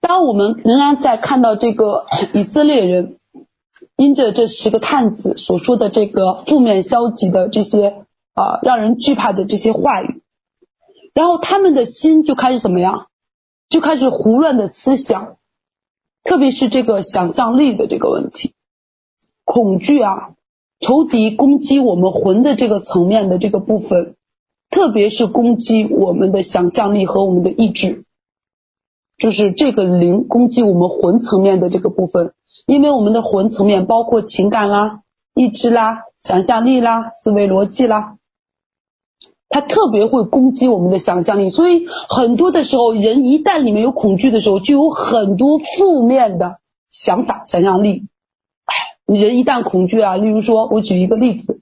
[0.00, 3.18] 当我们仍然在看到这个以色列人
[3.96, 10.22] 因着这十个探子所说的这个负面消极的这些啊让人惧怕的这些话语，
[11.14, 13.08] 然后他们的心就开始怎么样？
[13.68, 15.37] 就开始胡乱的思想。
[16.28, 18.52] 特别是这个想象力的这个问题，
[19.46, 20.34] 恐惧啊，
[20.78, 24.14] 仇敌攻击我们魂的这个层面的这个部分，
[24.68, 28.04] 特别是攻击我们的想象力和我们的意志，
[29.16, 32.34] 就是这个灵攻击我们魂层面的这个部分，
[32.66, 35.00] 因为我们的魂层面包括情感啦、
[35.34, 38.18] 意志啦、想象力啦、思维逻辑啦。
[39.48, 46.58] 他特别会攻击我们的想象力，所以很多的时候，人一旦里面有恐惧的时候，就有很多负面的
[46.90, 48.04] 想法、想象力，
[48.66, 48.74] 哎，
[49.14, 51.60] 人一旦恐惧啊，例如说，我举一个例子，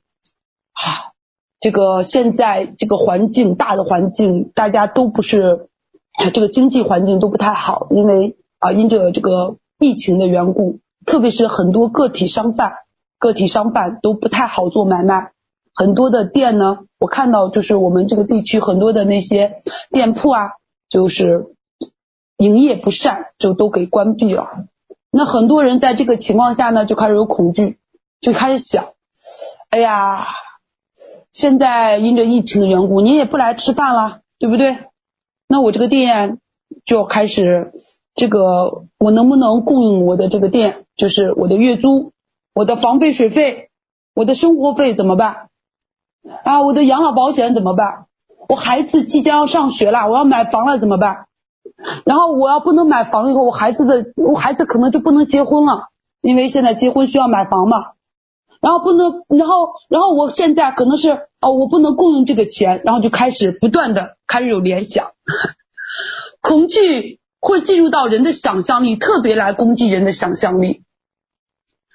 [0.72, 1.14] 啊，
[1.60, 5.68] 这个现在这个环境大的环境，大家都不是，
[6.32, 12.72] 这个经济环境都不太好，因为啊，因着这个疫情的缘故，特别是很多个体商贩，
[13.20, 15.30] 个体商贩都不太好做买卖，
[15.72, 20.50] 很多的店呢，我看到就是我们这个地区很多的那些店铺啊，
[20.88, 21.54] 就是
[22.36, 24.48] 营业不善，就都给关闭了。
[25.12, 27.78] 那很多人在这个情况下呢，就开始有恐惧，
[28.20, 28.88] 就开始想，
[29.70, 30.26] 哎呀，
[31.30, 34.76] 现在因着疫情的缘故，你也不来吃饭了，对不对？
[35.46, 36.38] 那我这个店
[36.84, 37.72] 就开始，
[38.16, 42.10] 这个我能不能供应我的这个店，就是我的月租、
[42.52, 43.68] 我的房费、水费、
[44.12, 45.50] 我的生活费怎么办？
[46.44, 48.06] 啊，我的养老保险怎么办？
[48.48, 51.26] 我孩子即将要上学了，我要买房了怎么办？
[52.04, 55.88] 然后我要不能买房以后，我孩子的我孩子可能就不能结婚了，
[56.20, 57.92] 因为现在结婚需要买房嘛。
[58.60, 61.10] 然后不能，然后然后我现在可能是
[61.40, 65.12] 哦，我不能共用这个钱，然后就开始不断的开始有联想，
[66.40, 70.82] 恐惧会进入到人的想象力，特别来攻击人的想象力，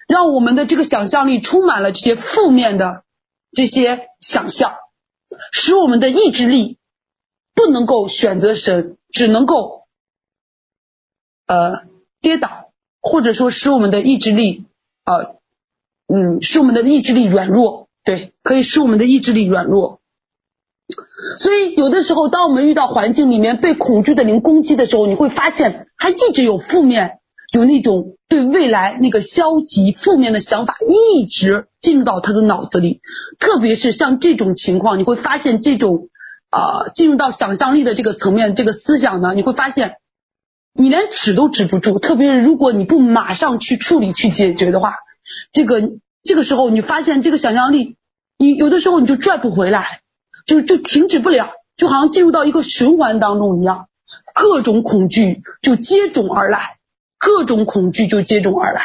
[0.08, 3.04] 让我们的这个想象力充满了这些负面的
[3.54, 4.76] 这些想象，
[5.52, 6.78] 使我们的意志力
[7.54, 8.98] 不能够选择神。
[9.14, 9.88] 只能够
[11.48, 11.84] 呃
[12.22, 14.64] 跌倒，或者说使我们的意志力
[15.04, 15.36] 呃
[16.08, 20.00] 嗯使我们的意志力软弱，对，可以使我们的意志力软弱。
[21.38, 27.20] 所以有的时候，当我们遇到环境里面被恐惧的灵攻击的时候，你会发现它一直有负面，
[27.52, 33.02] 有那种对未来那个消极负面的想法一直进入到他的脑子里，
[33.40, 36.08] 特别是像这种情况，你会发现这种。
[36.54, 39.94] 啊，进入到想象力的这个层面，这个思想呢，你会发现，
[40.74, 41.98] 你连止都止不住。
[41.98, 44.96] 特别是如果你不马上去处理、去解决的话，
[45.54, 45.82] 这个
[46.24, 47.96] 这个时候你发现这个想象力，
[48.38, 50.02] 你有的时候你就拽不回来，
[50.46, 53.88] 就就停止不了，就好像进入到一个循环当中一样，
[54.36, 56.80] 各种恐惧就接踵而来，
[57.22, 58.82] 各种恐惧就接踵而来。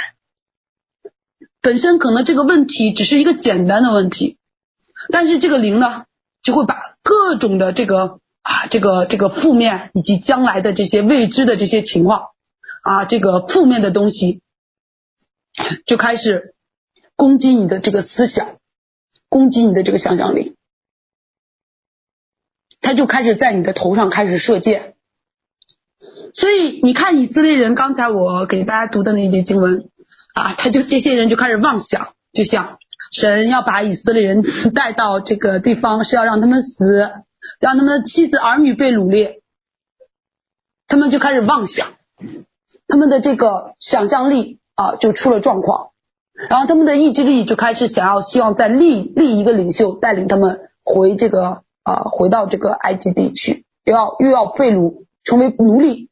[1.63, 4.37] 本身可能这个问题只是一个简单的问题，
[5.11, 6.05] 但是这个灵呢，
[6.43, 12.27] 就会把各种的这个啊，这个这个负面以及将来的这些未知的这些情况
[12.83, 14.43] 啊，这个负面的东西
[15.87, 16.55] 就开始
[17.17, 18.59] 攻击你的这个思想，
[19.31, 20.57] 攻击你的这个想象力，
[22.83, 24.96] 他就开始在你的头上开始射箭。
[26.39, 29.89] 所以你看以色列人，刚才我给大家读的那节经文
[30.35, 32.79] 啊，他就这些人就开始妄想，就像。
[33.13, 34.43] 神要把以色列人
[34.75, 36.99] 带到这个地方，是要让他们死，
[37.61, 39.43] 让他们的妻子儿女被掳掠。
[40.89, 41.87] 他们就开始妄想，
[42.89, 45.91] 他们的这个想象力啊就出了状况，
[46.51, 56.11] 然后他们的意志力就开始想要希望再立立一个领袖带领他们回这个啊回到这个埃及地区，又要又要被掳成为奴隶。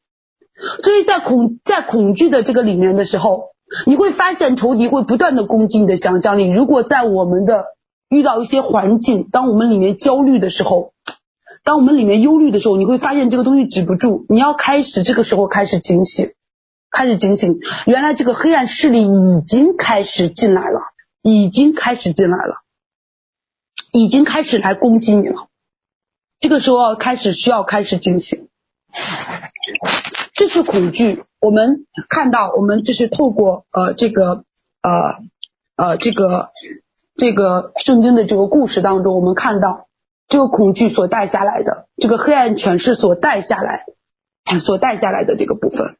[0.83, 3.55] 所以在恐在恐惧的这个里面的时候。
[3.87, 6.51] 你会发现仇敌会不断的攻击你的想象力。
[6.51, 7.65] 如果在我们的
[8.09, 10.93] 遇到一些环境，当我们里面焦虑的时候，
[11.63, 14.27] 当我们里面忧虑的时候，你会发现这个东西止不住。
[14.29, 16.33] 你要开始这个时候开始警醒，
[16.91, 17.59] 开始警醒。
[17.87, 20.81] 原来这个黑暗势力已经开始进来了，
[21.23, 22.53] 已经开始进来了，
[23.91, 25.47] 已经开始来攻击你了。
[26.39, 28.47] 这个时候开始需要开始警醒。
[30.35, 31.23] 这是恐惧。
[31.39, 34.43] 我们看到，我们就是透过呃这个
[34.81, 34.91] 呃
[35.77, 36.49] 呃这个
[37.15, 39.87] 这个圣经的这个故事当中，我们看到
[40.27, 43.85] 这个恐惧所带下来的，这个黑暗权势所带下来
[44.59, 45.95] 所带下来的这个部分。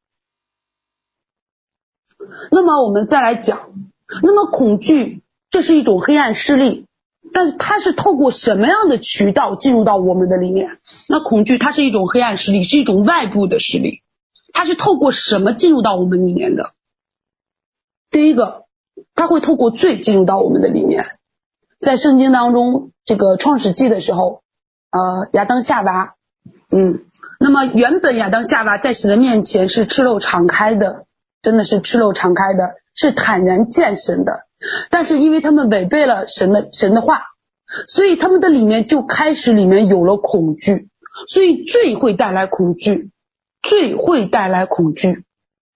[2.52, 3.70] 那么我们再来讲，
[4.22, 6.88] 那么恐惧这是一种黑暗势力，
[7.32, 10.80] 但是它是透过什么样的渠道进入到我们的里面？
[11.08, 14.02] 那恐惧它是一种黑暗势力，是一种外部的势力。
[14.56, 16.72] 它是透过什么进入到我们里面的？
[18.10, 18.64] 第一个，
[19.14, 21.18] 它会透过罪进入到我们的里面。
[21.78, 24.44] 在圣经当中，这个创世纪的时候，
[24.92, 26.16] 呃，亚当夏娃，
[26.72, 27.02] 嗯，
[27.38, 31.06] 那么原本亚当夏娃在神的面前是赤露敞开的，
[31.42, 34.46] 真的是赤露敞开的，是坦然见神的。
[34.90, 37.24] 但是因为他们违背了神的神的话，
[37.88, 40.88] 所以他们的里面就开始里面有了恐惧，
[41.28, 43.12] 所以罪会带来恐惧。
[43.68, 45.24] 罪会带来恐惧，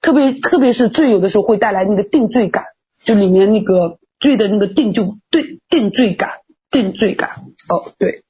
[0.01, 2.65] 特别特别是罪有的时候会带来那个定罪感，
[3.03, 7.45] 就里面那个罪的那个定就对定罪感，定罪感。
[7.67, 8.23] 哦对。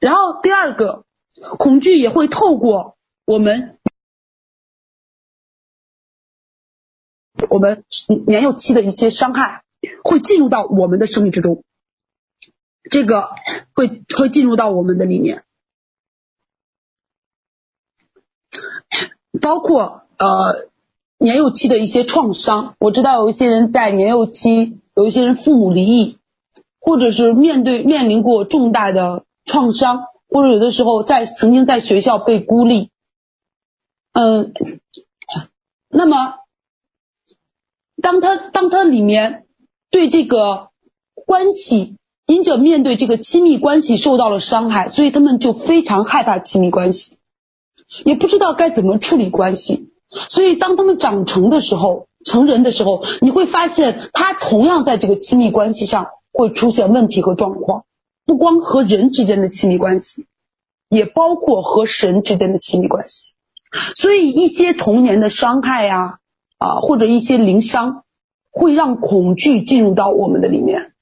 [0.00, 1.04] 然后第二个，
[1.58, 3.78] 恐惧也会透过我们
[7.48, 7.84] 我们
[8.26, 9.62] 年幼期的一些伤害，
[10.02, 11.62] 会进入到我们的生命之中，
[12.90, 13.30] 这个
[13.74, 15.44] 会会进入到我们的里面，
[19.40, 20.68] 包括呃
[21.18, 22.74] 年幼期的一些创伤。
[22.78, 26.18] 我知道有一些人在年幼期，有一些人父母离异，
[26.80, 32.90] 或者是面对面临过重大的创伤，或者有的时候在曾经在学校被孤立，
[34.12, 34.52] 嗯，
[35.88, 36.36] 那么
[38.02, 39.46] 当他当他里面
[39.90, 40.68] 对这个
[41.26, 47.13] 关系，因着面对这个亲密关系受到了伤害，所以他们就非常害怕亲密关系，
[48.04, 49.90] 也不知道该怎么处理关系，
[50.28, 57.84] 所以当他们长成的时候，成人的时候，你会发现他同样在这个亲密关系上会出现问题和状况。
[58.26, 60.24] 不光和人之间的亲密关系，
[60.88, 63.34] 也包括和神之间的亲密关系。
[63.96, 66.18] 所以一些童年的伤害呀，
[66.58, 68.04] 啊，或者一些灵伤，
[68.50, 70.92] 会让恐惧进入到我们的里面。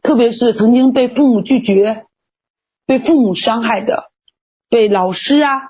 [0.00, 2.04] 特别是曾经被父母拒绝、
[2.86, 4.04] 被父母伤害的，
[4.68, 5.60] 被老师啊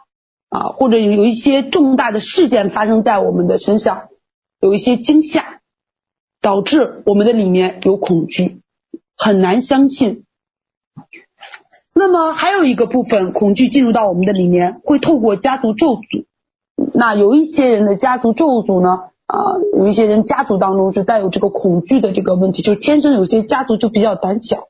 [0.48, 4.08] 啊，或者有一些重大的事件发生在我们的身上，
[4.60, 5.60] 有一些惊吓，
[6.40, 8.60] 导致我们的里面有恐惧，
[9.16, 10.24] 很难相信。
[11.92, 16.26] 那么还有一个部分，恐惧进入到我们的里面，会透过家族咒诅。
[16.92, 19.36] 那有一些人的家族咒诅呢，啊，
[19.78, 24.68] 有一些人家族当中是带有这个恐惧的这个问题，就是天生有些家族就比较胆小，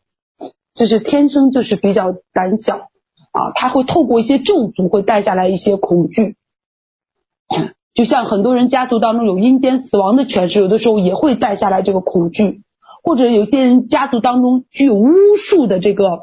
[0.73, 2.89] 就是天生就是比较胆小
[3.37, 6.37] 啊，他会透过一些咒诅会带下来一些恐惧。
[7.95, 12.63] 就像很多人家族当中有阴间死亡的权势，有的时候也会带下来这个恐惧，
[13.03, 16.21] 或者有些人家族当中具有巫术的这个。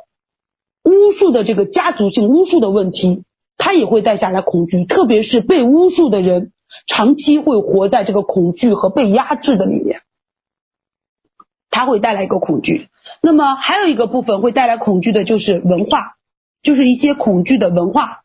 [0.86, 3.24] 巫术的这个家族性巫术的问题，
[3.58, 6.52] 他也会带下来恐惧，特别是被巫术的人，
[6.88, 10.02] 长期会活在这个恐惧和被压制的里面，
[11.70, 12.90] 他会带来一个恐惧。
[13.22, 16.16] 那么还有一个部分会带来恐惧的就是文化，
[16.64, 18.24] 就是一些恐惧的文化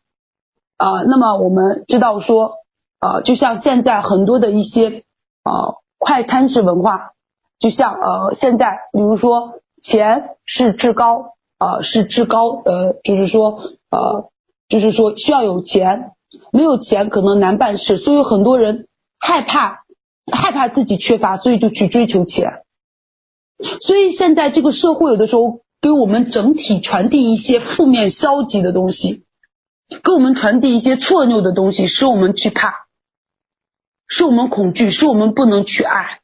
[0.77, 1.03] 啊。
[1.03, 2.53] 那么我们知道说
[2.97, 5.03] 啊，就像现在很多的一些
[5.43, 7.11] 啊快餐式文化，
[7.59, 11.35] 就像呃现在比如说钱是至高。
[11.61, 13.59] 啊，是至高，呃，就是说，
[13.89, 14.31] 呃，
[14.69, 16.13] 就是说需要有钱，
[16.53, 18.87] 没有钱可能难办事，所以很多人
[19.19, 19.83] 害怕，
[20.31, 22.63] 害怕自己缺乏，所以就去追求钱。
[23.81, 29.23] 所以现在这个社会有的时候给我们整体传递一些负面消极的东西，
[30.03, 32.87] 给我们传递一些错谬的东西，使我们惧怕，
[34.07, 36.19] 使我们恐惧，使我们不能去爱。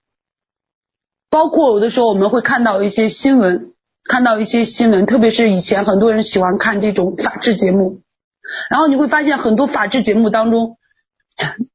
[1.30, 3.72] 包括有的时候我们会看到一些新闻。
[4.08, 8.02] 看到一些新闻，特别是以前很多人喜欢看这种法制节目，
[8.70, 10.78] 然后你会发现很多法制节目当中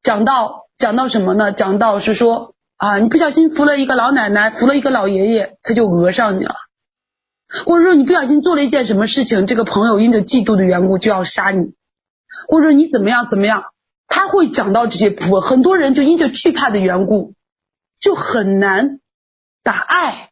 [0.00, 1.50] 讲到讲到什么呢？
[1.50, 6.54] 讲到是说啊，你不小心扶了一个老奶奶，扶了一个老爷爷，他就讹上你了，
[7.66, 11.74] 或者说你不小心做了一件什么事情，这个朋友因着嫉妒的缘故就要杀你，
[12.48, 13.64] 或者说你怎么样怎么样，
[14.08, 17.34] 他会讲到这些部分，很多人就因着惧怕的缘故，
[18.00, 19.00] 就很难
[19.62, 20.26] 把爱。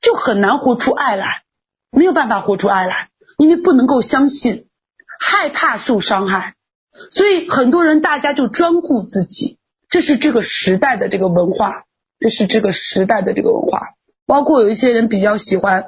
[0.00, 1.42] 就很难活出爱来，
[1.90, 4.68] 没有办法活出爱来，因为不能够相信，
[5.20, 6.54] 害怕受伤害，
[7.10, 9.58] 所以很多人大家就专顾自己，
[9.90, 11.84] 这是这个时代的这个文化，
[12.18, 13.88] 这是这个时代的这个文化。
[14.26, 15.84] 包括有一些人比较喜欢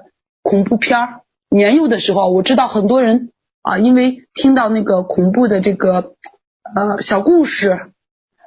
[0.47, 1.21] 恐怖片儿，
[1.51, 3.33] 年幼的时候，我知道很多人
[3.63, 6.15] 啊，因为听到那个恐怖的这个
[6.75, 7.93] 呃小故事，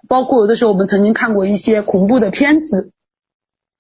[0.08, 2.92] 包括有的时候我们曾经看过一些恐怖的片子。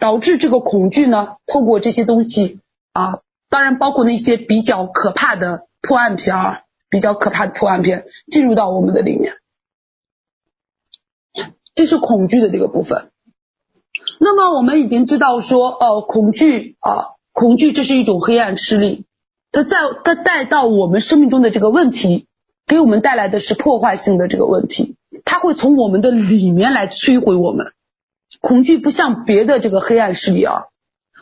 [0.01, 2.61] 导致这个恐惧呢，透过这些东西
[2.93, 9.33] 啊，当然包括那些比较可怕的破案片儿，比较可怕的破案片进入到我们的里面，
[11.75, 13.11] 这是恐惧的这个部分。
[14.21, 19.05] 那么我们已经知道说，呃，恐惧啊，恐惧这是一种黑暗势力，
[19.53, 22.25] 它在它带到我们生命中的这个问题，
[22.67, 27.71] 给我们带来的是破坏性的这个问题，它会从我们的里面来摧毁我们。
[28.41, 30.63] 恐惧不像别的这个黑暗势力啊，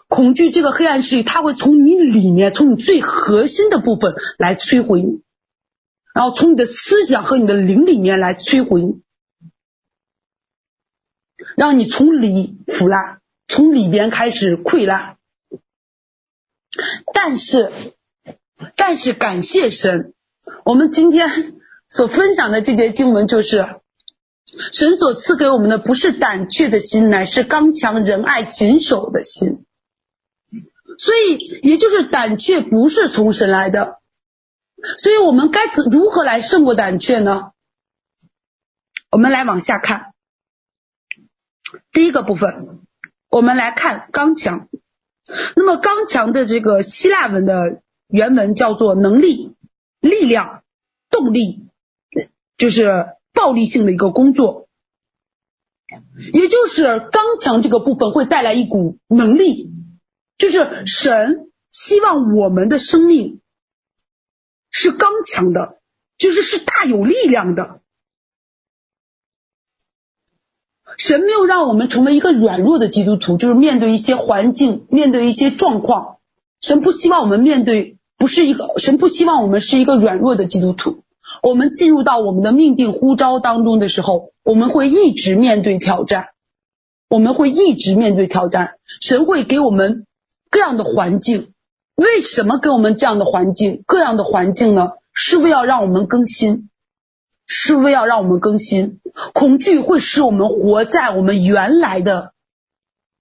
[0.08, 5.22] 恐惧这个黑暗势力，它会从你里面，从你最核心的部分来摧毁你，
[6.16, 9.02] 然后从你的思想和你的灵里面来摧毁你，
[11.56, 15.17] 让你从里腐烂，从里边开始溃烂。
[17.14, 17.72] 但是，
[18.76, 20.14] 但是感谢神，
[20.66, 21.56] 我们今天
[21.90, 23.66] 所分享的这节经文就是。
[24.72, 29.66] 神所赐给我们的不是胆怯的心，乃是刚强仁爱谨守的心。
[30.98, 34.00] 所以，也就是胆怯不是从神来的。
[35.00, 37.52] 所以我们该如何来胜过胆怯呢？
[39.12, 40.14] 我们来往下看。
[41.92, 42.80] 第一个部分，
[43.30, 44.70] 我们来看刚强。
[45.56, 49.56] 那么刚强的这个希腊文的原文叫做能力、
[50.00, 50.64] 力量、
[51.10, 51.66] 动力，
[52.58, 54.68] 就是暴力性的一个工作。
[56.34, 59.72] 也就是刚强这个部分会带来一股能力，
[60.38, 63.42] 就是神希望我们的生命
[64.70, 65.80] 是刚强的，
[66.18, 67.77] 就是是大有力量的。
[70.98, 76.18] 神没有让我们成为一个软弱的基督徒，就是面对一些环境，面对一些状况，
[76.60, 81.04] 神不希望我们面对，不是一个，神不希望我们是一个软弱的基督徒。
[81.44, 86.30] 我们进入到我们的命定呼召当中的时候，我们会一直面对挑战，
[87.10, 88.72] 我们会一直面对挑战。
[89.02, 90.06] 神会给我们
[90.50, 91.52] 各样的环境，
[91.96, 93.84] 为什么给我们这样的环境？
[93.86, 94.92] 各样的环境呢？
[95.14, 96.70] 是为了让我们更新，
[97.48, 99.00] 是为了让我们更新。
[99.34, 102.34] 恐惧会使我们活在我们原来的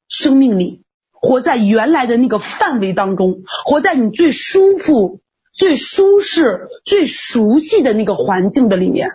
[0.09, 5.21] 生命里，活在原来的那个范围当中，活在你最舒服。
[5.59, 9.09] 最舒适、最熟悉的那个环境的里面，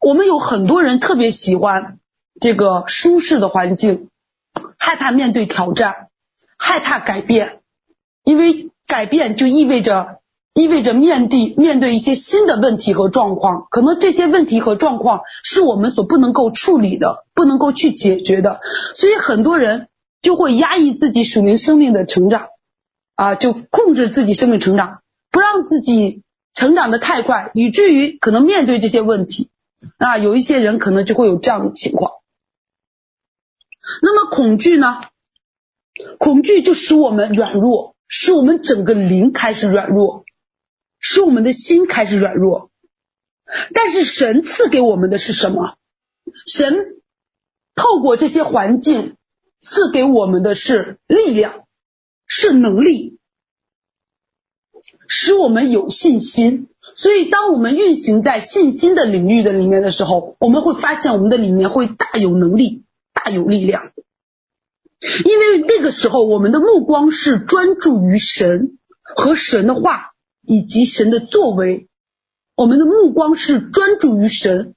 [0.00, 1.98] 我们有很多人特别喜欢
[2.40, 4.08] 这个舒适的环境，
[4.78, 6.08] 害怕面对挑战，
[6.56, 7.60] 害怕改变，
[8.24, 10.22] 因为改变就意味着
[10.56, 18.60] 意味着面对面对一些新的问题和状况，可能这些问题和状况是我们所不能够处理的，不能够去解决的，
[18.94, 19.88] 所以很多人
[20.22, 22.48] 就会压抑自己属灵生命的成长。
[23.16, 25.00] 啊，就控制自己生命成长，
[25.30, 29.48] 不让自己成长得太快，以至于可能面对这些问题，
[29.96, 32.12] 啊，有一些人可能就会有这样的情况。
[34.02, 35.00] 那么恐惧呢？
[36.18, 40.25] 恐惧就使我们软弱，使我们整个灵开始软弱，
[41.16, 42.70] 使我们的心开始软弱。
[43.72, 45.76] 但是神赐给我们的是什么？
[46.46, 46.74] 神
[47.74, 49.16] 透过这些环境
[49.62, 51.64] 赐给我们的是力量。
[52.28, 53.20] 是能力，
[55.06, 56.66] 使我们有信心。
[56.96, 62.82] 所以，当我们运行在信心的领域的里面的时候，我们会发现我们的里面会大有能力、
[63.14, 63.92] 大有力量。
[65.24, 70.10] 因为那个时候，我们的目光是专注于神和神的话
[70.46, 71.88] 以及神的作为。
[72.56, 74.74] 我们的目光是专注于神，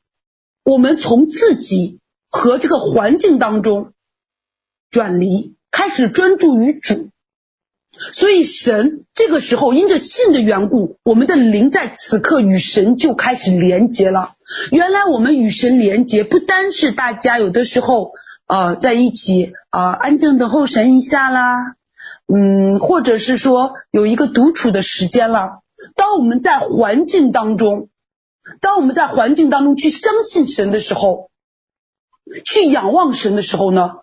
[0.65, 1.99] 我们从自己
[2.29, 3.93] 和这个环境当中
[4.91, 7.09] 转离，开始专注于主。
[8.11, 14.33] 所以神这个时候因着信的缘故，我们的灵在此刻与神就开始连接了。
[14.71, 18.11] 原来我们与神连接，不单是大家有的时候
[18.45, 21.77] 呃在一起啊、呃、安静等候神一下啦，
[22.31, 25.61] 嗯，或者是说有一个独处的时间了。
[25.95, 27.89] 当我们在环境当中，
[28.61, 31.29] 当我们在环境当中去相信神的时候，
[32.45, 33.95] 去仰望神的时候呢，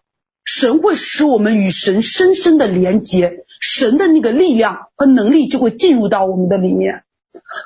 [0.44, 3.44] 神会使我们与神深深的连接。
[3.60, 7.04] 神的那个力量和能力就会进入到我们的里面。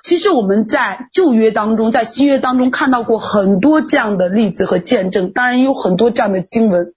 [0.04, 6.92] 其实我们在旧约当中，在新约当中看到过很多这样的例子和见证，当然也有很多这样的经文。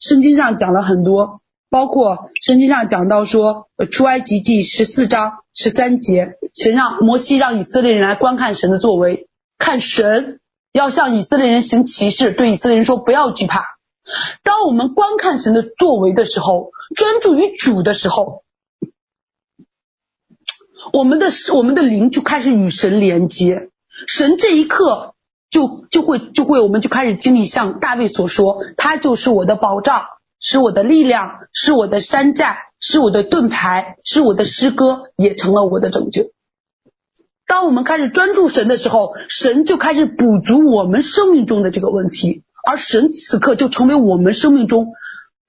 [0.00, 1.40] 圣经上讲了很多，
[1.70, 10.40] 包括圣经上讲到说，出埃及记十四章十三节，神让摩西让以色列人来观看神的作为，看神
[10.72, 13.62] 要向以色列人行奇事，对以色列人说不要惧怕。
[14.42, 18.42] 当我们观看神的作为的时候，专注于主的时候，
[20.92, 23.68] 我们的我们的灵就开始与神连接，
[24.08, 25.14] 神这一刻
[25.50, 30.06] 就就会就会我们就开始经历，像大卫所说，他就是我的保障，
[30.40, 36.32] 是我的力量，是我的山寨，是我的盾牌，是我的诗歌，也成了我的拯救。
[37.46, 44.94] 当我们开始专注神的时候，神就开始补足我们生命中的这个问题，而神此刻就成为我们生命中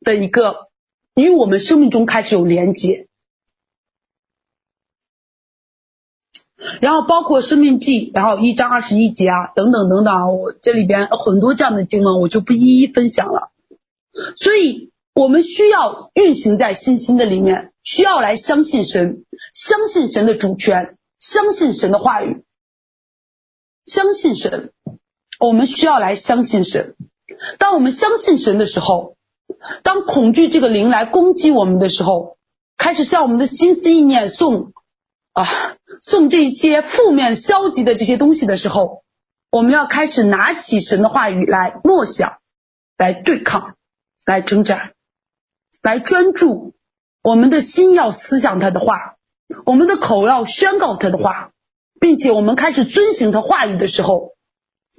[0.01, 0.69] 的一个。
[1.13, 3.09] 与我们生命中开始有连接，
[6.79, 13.51] 然后包括《生命记》，然后一章二十一节啊，等等等等，我这里边很多这样的经文，我就不一一分享了。
[14.35, 22.43] 所以，我们需要运行在信心的里面，需要来相信神，相信神的主权，相信神的话语，
[23.85, 24.71] 相信神。
[25.39, 26.95] 我们需要来相信神。
[27.57, 29.15] 当我们相信神的时候。
[29.83, 32.37] 当恐惧这个灵来攻击我们的时候，
[32.77, 34.71] 开始向我们的心思意念送
[35.33, 39.03] 啊送这些负面消极的这些东西的时候，
[39.51, 42.39] 我们要开始拿起神的话语来默想，
[42.97, 43.75] 来对抗，
[44.31, 44.93] 来征战，
[45.81, 46.73] 来专注。
[47.21, 49.17] 我们的心要思想他的话，
[49.65, 51.51] 我们的口要宣告他的话，
[51.99, 54.31] 并且我们开始遵行他话语的时候，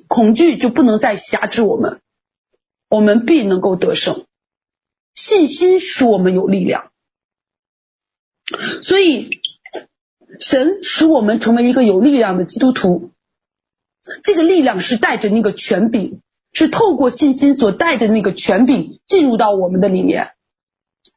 [0.07, 2.03] 恐惧就不能再挟制我们。
[2.91, 4.27] 我们必能够得胜。
[5.15, 6.93] 信心使我们有力量，
[8.83, 9.41] 所以
[10.41, 13.13] 神使我们成为一个有力量的基督徒。
[14.23, 16.21] 这个力量是带着那个权柄，
[16.53, 20.33] 是透过信心所带着那个权柄进入到我们的里面。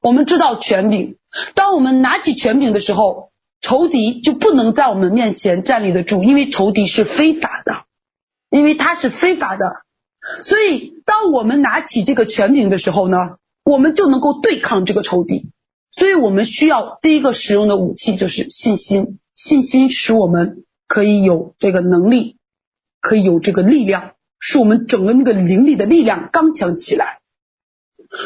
[0.01, 1.17] 我们知道权柄，
[1.53, 3.31] 当我们拿起权柄的时候，
[3.61, 7.85] 仇敌就不能在我们面前站立得住，因为仇敌是非法的，
[8.49, 9.65] 因为他是非法的。
[10.43, 13.17] 所以，当我们拿起这个权柄的时候呢，
[13.63, 15.49] 我们就能够对抗这个仇敌。
[15.91, 22.37] 所以我们需要第一个使用的武器就是信心，信心使我们可以有这个能力。
[23.01, 27.19] 可以有这个力量，使我们整个那个灵力的力量刚强起来。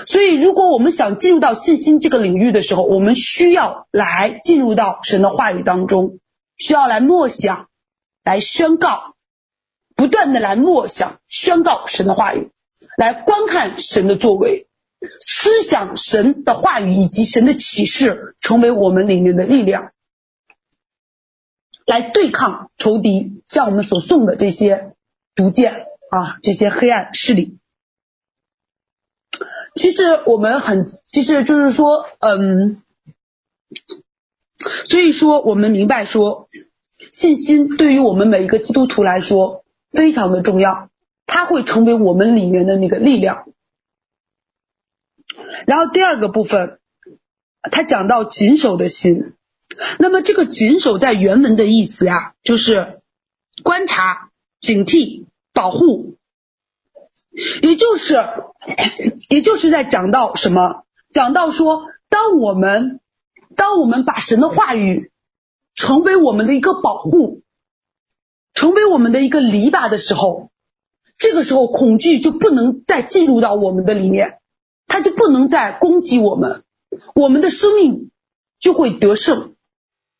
[0.05, 6.20] 所以，如果我们想进入到信心这个领域的时候，我们需要来进入到神的话语当中，
[6.57, 7.70] 需要来默想，
[8.24, 9.16] 来宣告，
[9.95, 12.51] 不断的来默想、宣告神的话语，
[12.97, 14.68] 来观看神的作为，
[15.26, 19.91] 思想神的话语以及神的启示，成为我们里面的力量。
[21.86, 24.93] 来对抗仇敌，向我们所送的这些
[25.36, 27.57] 毒箭啊，这些黑暗势力。
[29.76, 32.82] 其实我们很，其实就是说，嗯，
[34.88, 36.49] 所以说我们明白说，
[37.12, 40.89] 信心对于我们每一个基督徒来说非常的重要，
[41.26, 43.45] 它会成为我们里面的那个力量。
[45.68, 46.80] 然后第二个部分，
[47.72, 49.34] 他讲到谨守的心。
[49.99, 52.99] 那么这个谨守在原文的意思呀，就是
[53.64, 55.26] 观察、警惕、
[55.60, 56.16] 保护，
[57.62, 58.16] 也就是，
[59.28, 60.86] 也就是在讲到什么？
[61.12, 63.01] 讲到说，当我们，
[63.57, 65.12] 当我们把神的话语
[65.76, 67.41] 成为我们的一个保护，
[68.53, 70.49] 成为我们的一个篱笆的时候，
[71.18, 74.39] 这个时候恐惧就不能再进入到我们的里面，
[74.88, 76.64] 它就不能再攻击我们，
[77.16, 78.12] 我们的生命
[78.62, 79.55] 就会得胜。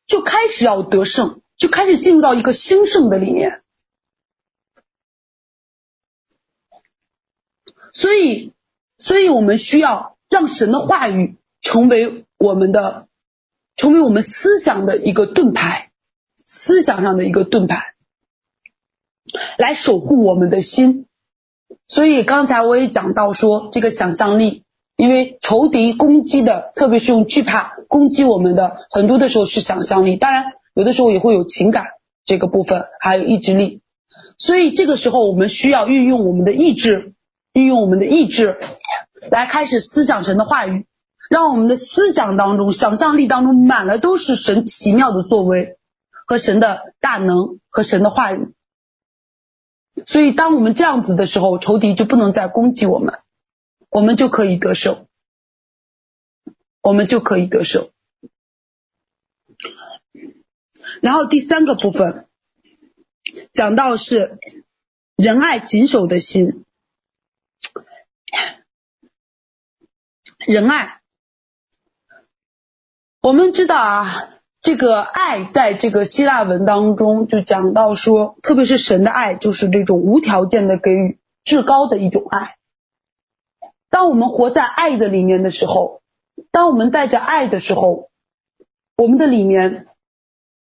[0.06, 3.59] 就开始要得胜，就开始进入到一个兴盛的里面。
[7.94, 8.54] 所以，
[8.98, 13.08] 所以我们需要让神的话语成为我们的，
[13.76, 15.92] 成为我们思想的一个盾牌，
[16.46, 17.94] 思想上的一个盾牌，
[19.58, 21.06] 来守护我们的心。
[21.88, 24.64] 所以刚才我也讲到说，这个想象力。
[24.96, 31.86] 因为仇敌攻击的，特别是用惧怕攻击我们的，很多的时候是想象力，当然有的时候也会有情感
[32.26, 33.80] 这个部分，还有意志力。
[34.38, 37.14] 所以这个时候我们需要运用我们的意志，
[37.54, 38.60] 运用我们的意志
[39.32, 40.86] 来开始思想神的话语，
[41.30, 45.78] 让我们的思想当中、想象力当中满了都是神奇妙的作为
[46.26, 48.54] 和神的大能和神的话语。
[50.06, 53.20] 所以当我们这样子的时候，仇敌就不能再攻击我们。
[53.91, 55.08] 我们就可以得胜，
[56.80, 57.89] 我们就可以得胜。
[61.02, 62.28] 然后第三个部分
[63.52, 64.38] 讲到是
[65.16, 66.66] 仁爱谨守的心，
[70.47, 71.01] 仁爱，
[73.22, 74.30] 我们知道啊，
[74.62, 82.57] 这个爱在这个希腊文当中就讲到说，特别是神的爱，就是这种无条件的给予，至高的一种爱。
[83.89, 86.01] 当我们活在爱的里面的时候，
[86.51, 88.10] 当我们带着爱的时候，
[88.95, 89.88] 我们的里面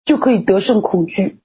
[0.05, 1.41] 就可以得胜恐惧。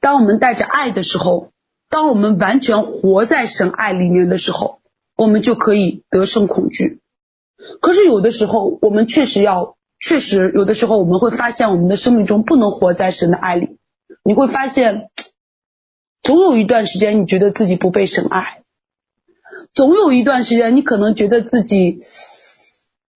[0.00, 1.52] 当我们带着爱的时候，
[1.94, 4.80] 当我们完全活在神爱里面的时候，
[5.16, 6.98] 我们就可以得胜恐惧。
[7.80, 13.78] 可是有的时候，我们确实要，确实有的时候我们会发现，我们的生命中不能活在神的爱里。
[14.24, 15.08] 你会发现，
[16.20, 18.62] 总有一段时间，你觉得自己不被神爱。
[19.72, 22.00] 总有一段时间，你可能觉得自己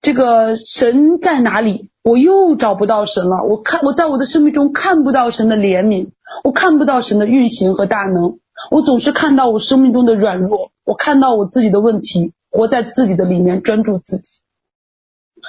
[0.01, 1.91] 这个神在哪里？
[2.09, 3.45] 我又找不到神了。
[3.45, 6.11] 我看我在我的生命中看不到神的怜悯，
[6.45, 8.39] 我看不到神的运行和大能。
[8.71, 14.41] 我总是看到我生命中的软弱，我看到我自己的问题，活在自己的里面，专注自己。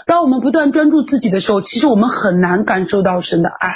[0.06, 3.76] 当我们不断专注自己的时候，其实我们很难感受到神的爱。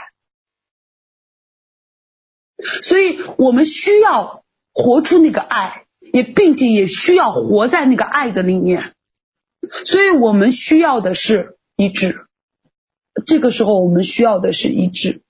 [2.81, 5.79] 所以我们需要活出那个爱。
[6.11, 8.93] 也并且也需要活在那个爱的里面，
[9.83, 12.27] 所以我们需要的是一致。
[13.25, 15.21] 这个时候我们需要的是医治，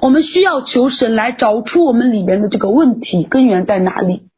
[0.00, 4.28] 我们需要求神来找出我们里面的这个问题根源在哪里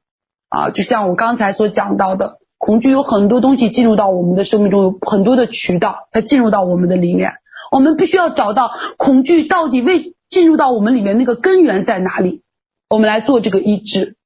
[0.49, 0.70] 啊！
[0.70, 7.32] 就像我刚才所讲到的，恐惧有很多东西进入到我们的生命中，有很多的渠道它进入到我们的里面，
[7.70, 12.42] 我们必须要找到恐惧到底为进入到我们里面那个根源在哪里，
[12.88, 14.16] 我们来做这个医治。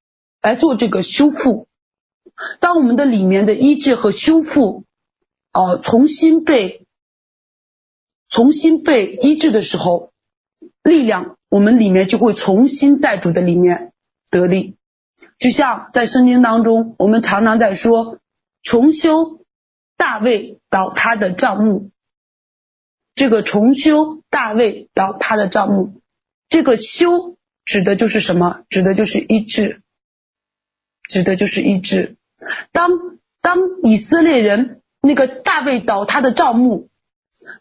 [0.40, 1.66] 来做这个修复，
[2.60, 4.84] 当我们的里面的医治和修复，
[5.52, 6.86] 呃，重新被
[8.28, 10.12] 重新被医治的时候，
[10.82, 13.92] 力量我们里面就会重新在主的里面
[14.30, 14.76] 得力。
[15.38, 18.18] 就像在圣经当中，我们常常在说
[18.62, 19.40] 重修
[19.96, 21.90] 大卫倒塌的帐幕。
[23.14, 26.00] 这个重修大卫倒塌的帐幕，
[26.48, 28.62] 这个修指的就是什么？
[28.68, 29.82] 指的就是医治，
[31.08, 32.16] 指的就是医治。
[32.70, 32.90] 当
[33.40, 36.87] 当以色列人那个大卫倒塌的帐幕，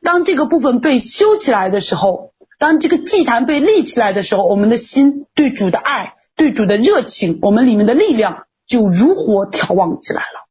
[0.01, 6.13] 当这个部分被修起来的时候，当这个祭坛被立起来的时候，我们的心对主的爱。
[6.37, 10.45] 对主的热情，我们里面的力量就如火挑旺起来了。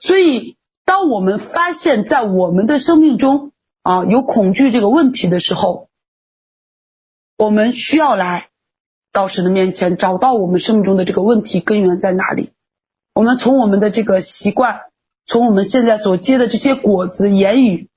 [0.00, 0.56] 所以，
[0.86, 3.52] 当我们发现，在我们的生命中
[3.82, 5.90] 啊有恐惧这个问题的时候，
[7.36, 8.48] 我们需要来
[9.12, 12.52] 到神的面前，找到我们生命中的这个问题根源在哪里。
[13.12, 14.80] 我们从我们的这个习惯，
[15.26, 17.90] 从我们现在所结的这些果子、言语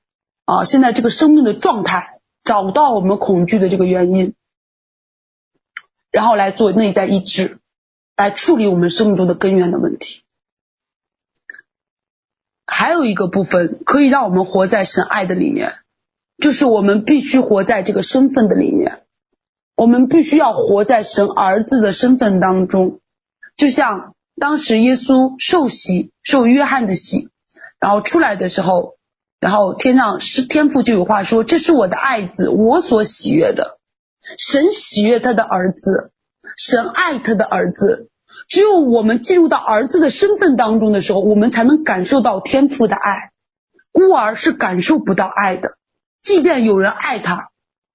[0.46, 4.34] 啊，现在这个生命的状态，找到我们恐惧的这个原因。
[6.12, 7.60] 然后来做内在医治，
[8.16, 10.22] 来处理我们生命中的根源的问题。
[12.66, 15.76] 还有一个部分可以让我们活在神爱的里面，
[16.38, 19.04] 就是我们必须活在这个身份的里面，
[19.76, 23.02] 我们必须要活在神儿子的身份当中。
[23.58, 27.30] 就像当时耶稣受洗，受约翰的洗，
[27.80, 28.95] 然后出来的时候，
[29.46, 33.78] 然后天上是天父就有话说：“这是我的爱子，我所喜悦的。”
[34.40, 36.12] 神喜悦他的儿子，
[36.58, 38.10] 神爱他的儿子。
[38.50, 43.30] 只有我们进入到儿子的身份当中的时候，我们才能感受到天父的爱。
[43.92, 45.76] 孤儿是感受不到爱的，
[46.24, 47.50] 即便有人爱他，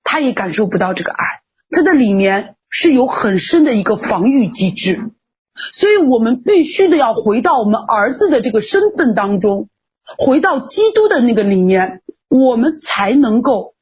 [0.05, 1.41] 他也感受不到这个爱。
[1.71, 5.11] 他的里面是有很深的一个防御机制，
[5.73, 9.69] 所以我们必须的要回到我们儿子的这个身份当中，
[10.19, 13.75] 回到基督的那个里面，我们才能够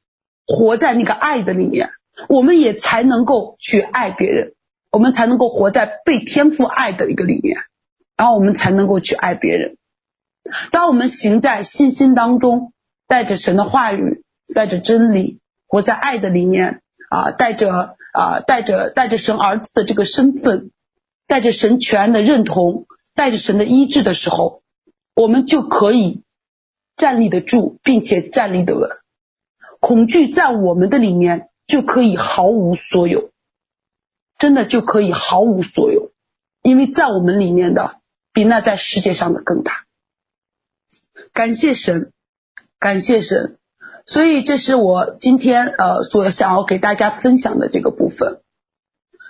[0.46, 1.90] 活在那个爱的里面。
[2.28, 4.54] 我们也才能够去爱别人，
[4.90, 7.58] 我们才能够活在被天赋爱的一个里面，
[8.16, 9.76] 然后我们才能够去爱别人。
[10.72, 12.72] 当我们行在信心当中，
[13.06, 15.38] 带着神的话语，带着真理，
[15.68, 20.72] 活在爱的里面啊，带着啊，带着带着神儿子的这个身份，
[21.28, 24.62] 带着神权的认同，带着神的医治的时候，
[25.18, 26.22] 我们就可以
[26.96, 28.88] 站立得住，并且站立得稳。
[29.80, 31.44] 恐惧在我们的里面。
[31.68, 33.30] 就可以毫无所有，
[34.38, 36.12] 真的就可以毫无所有，
[36.62, 38.00] 因为在我们里面的
[38.32, 39.84] 比那在世界上的更大。
[41.34, 42.10] 感谢神，
[42.78, 43.58] 感谢神，
[44.06, 48.40] 所以这是我今天呃所想要给大家分享的这个部分，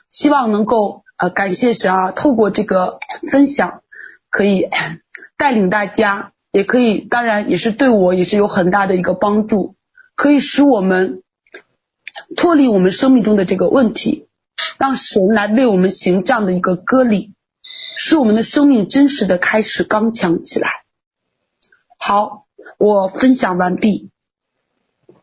[0.09, 3.01] 希望能够呃感谢神啊，透过这个
[3.33, 3.83] 分享
[4.31, 4.69] 可以
[5.39, 9.77] 带领大家，也可以当然也是对我也是有很大的一个帮助，
[10.15, 11.23] 可以使我们。
[12.37, 14.27] 脱离我们生命中的这个问题，
[14.77, 17.33] 让神来为我们行这样的一个割礼，
[17.97, 20.69] 使我们的生命真实的开始刚强起来。
[21.97, 24.11] 好，我分享完毕。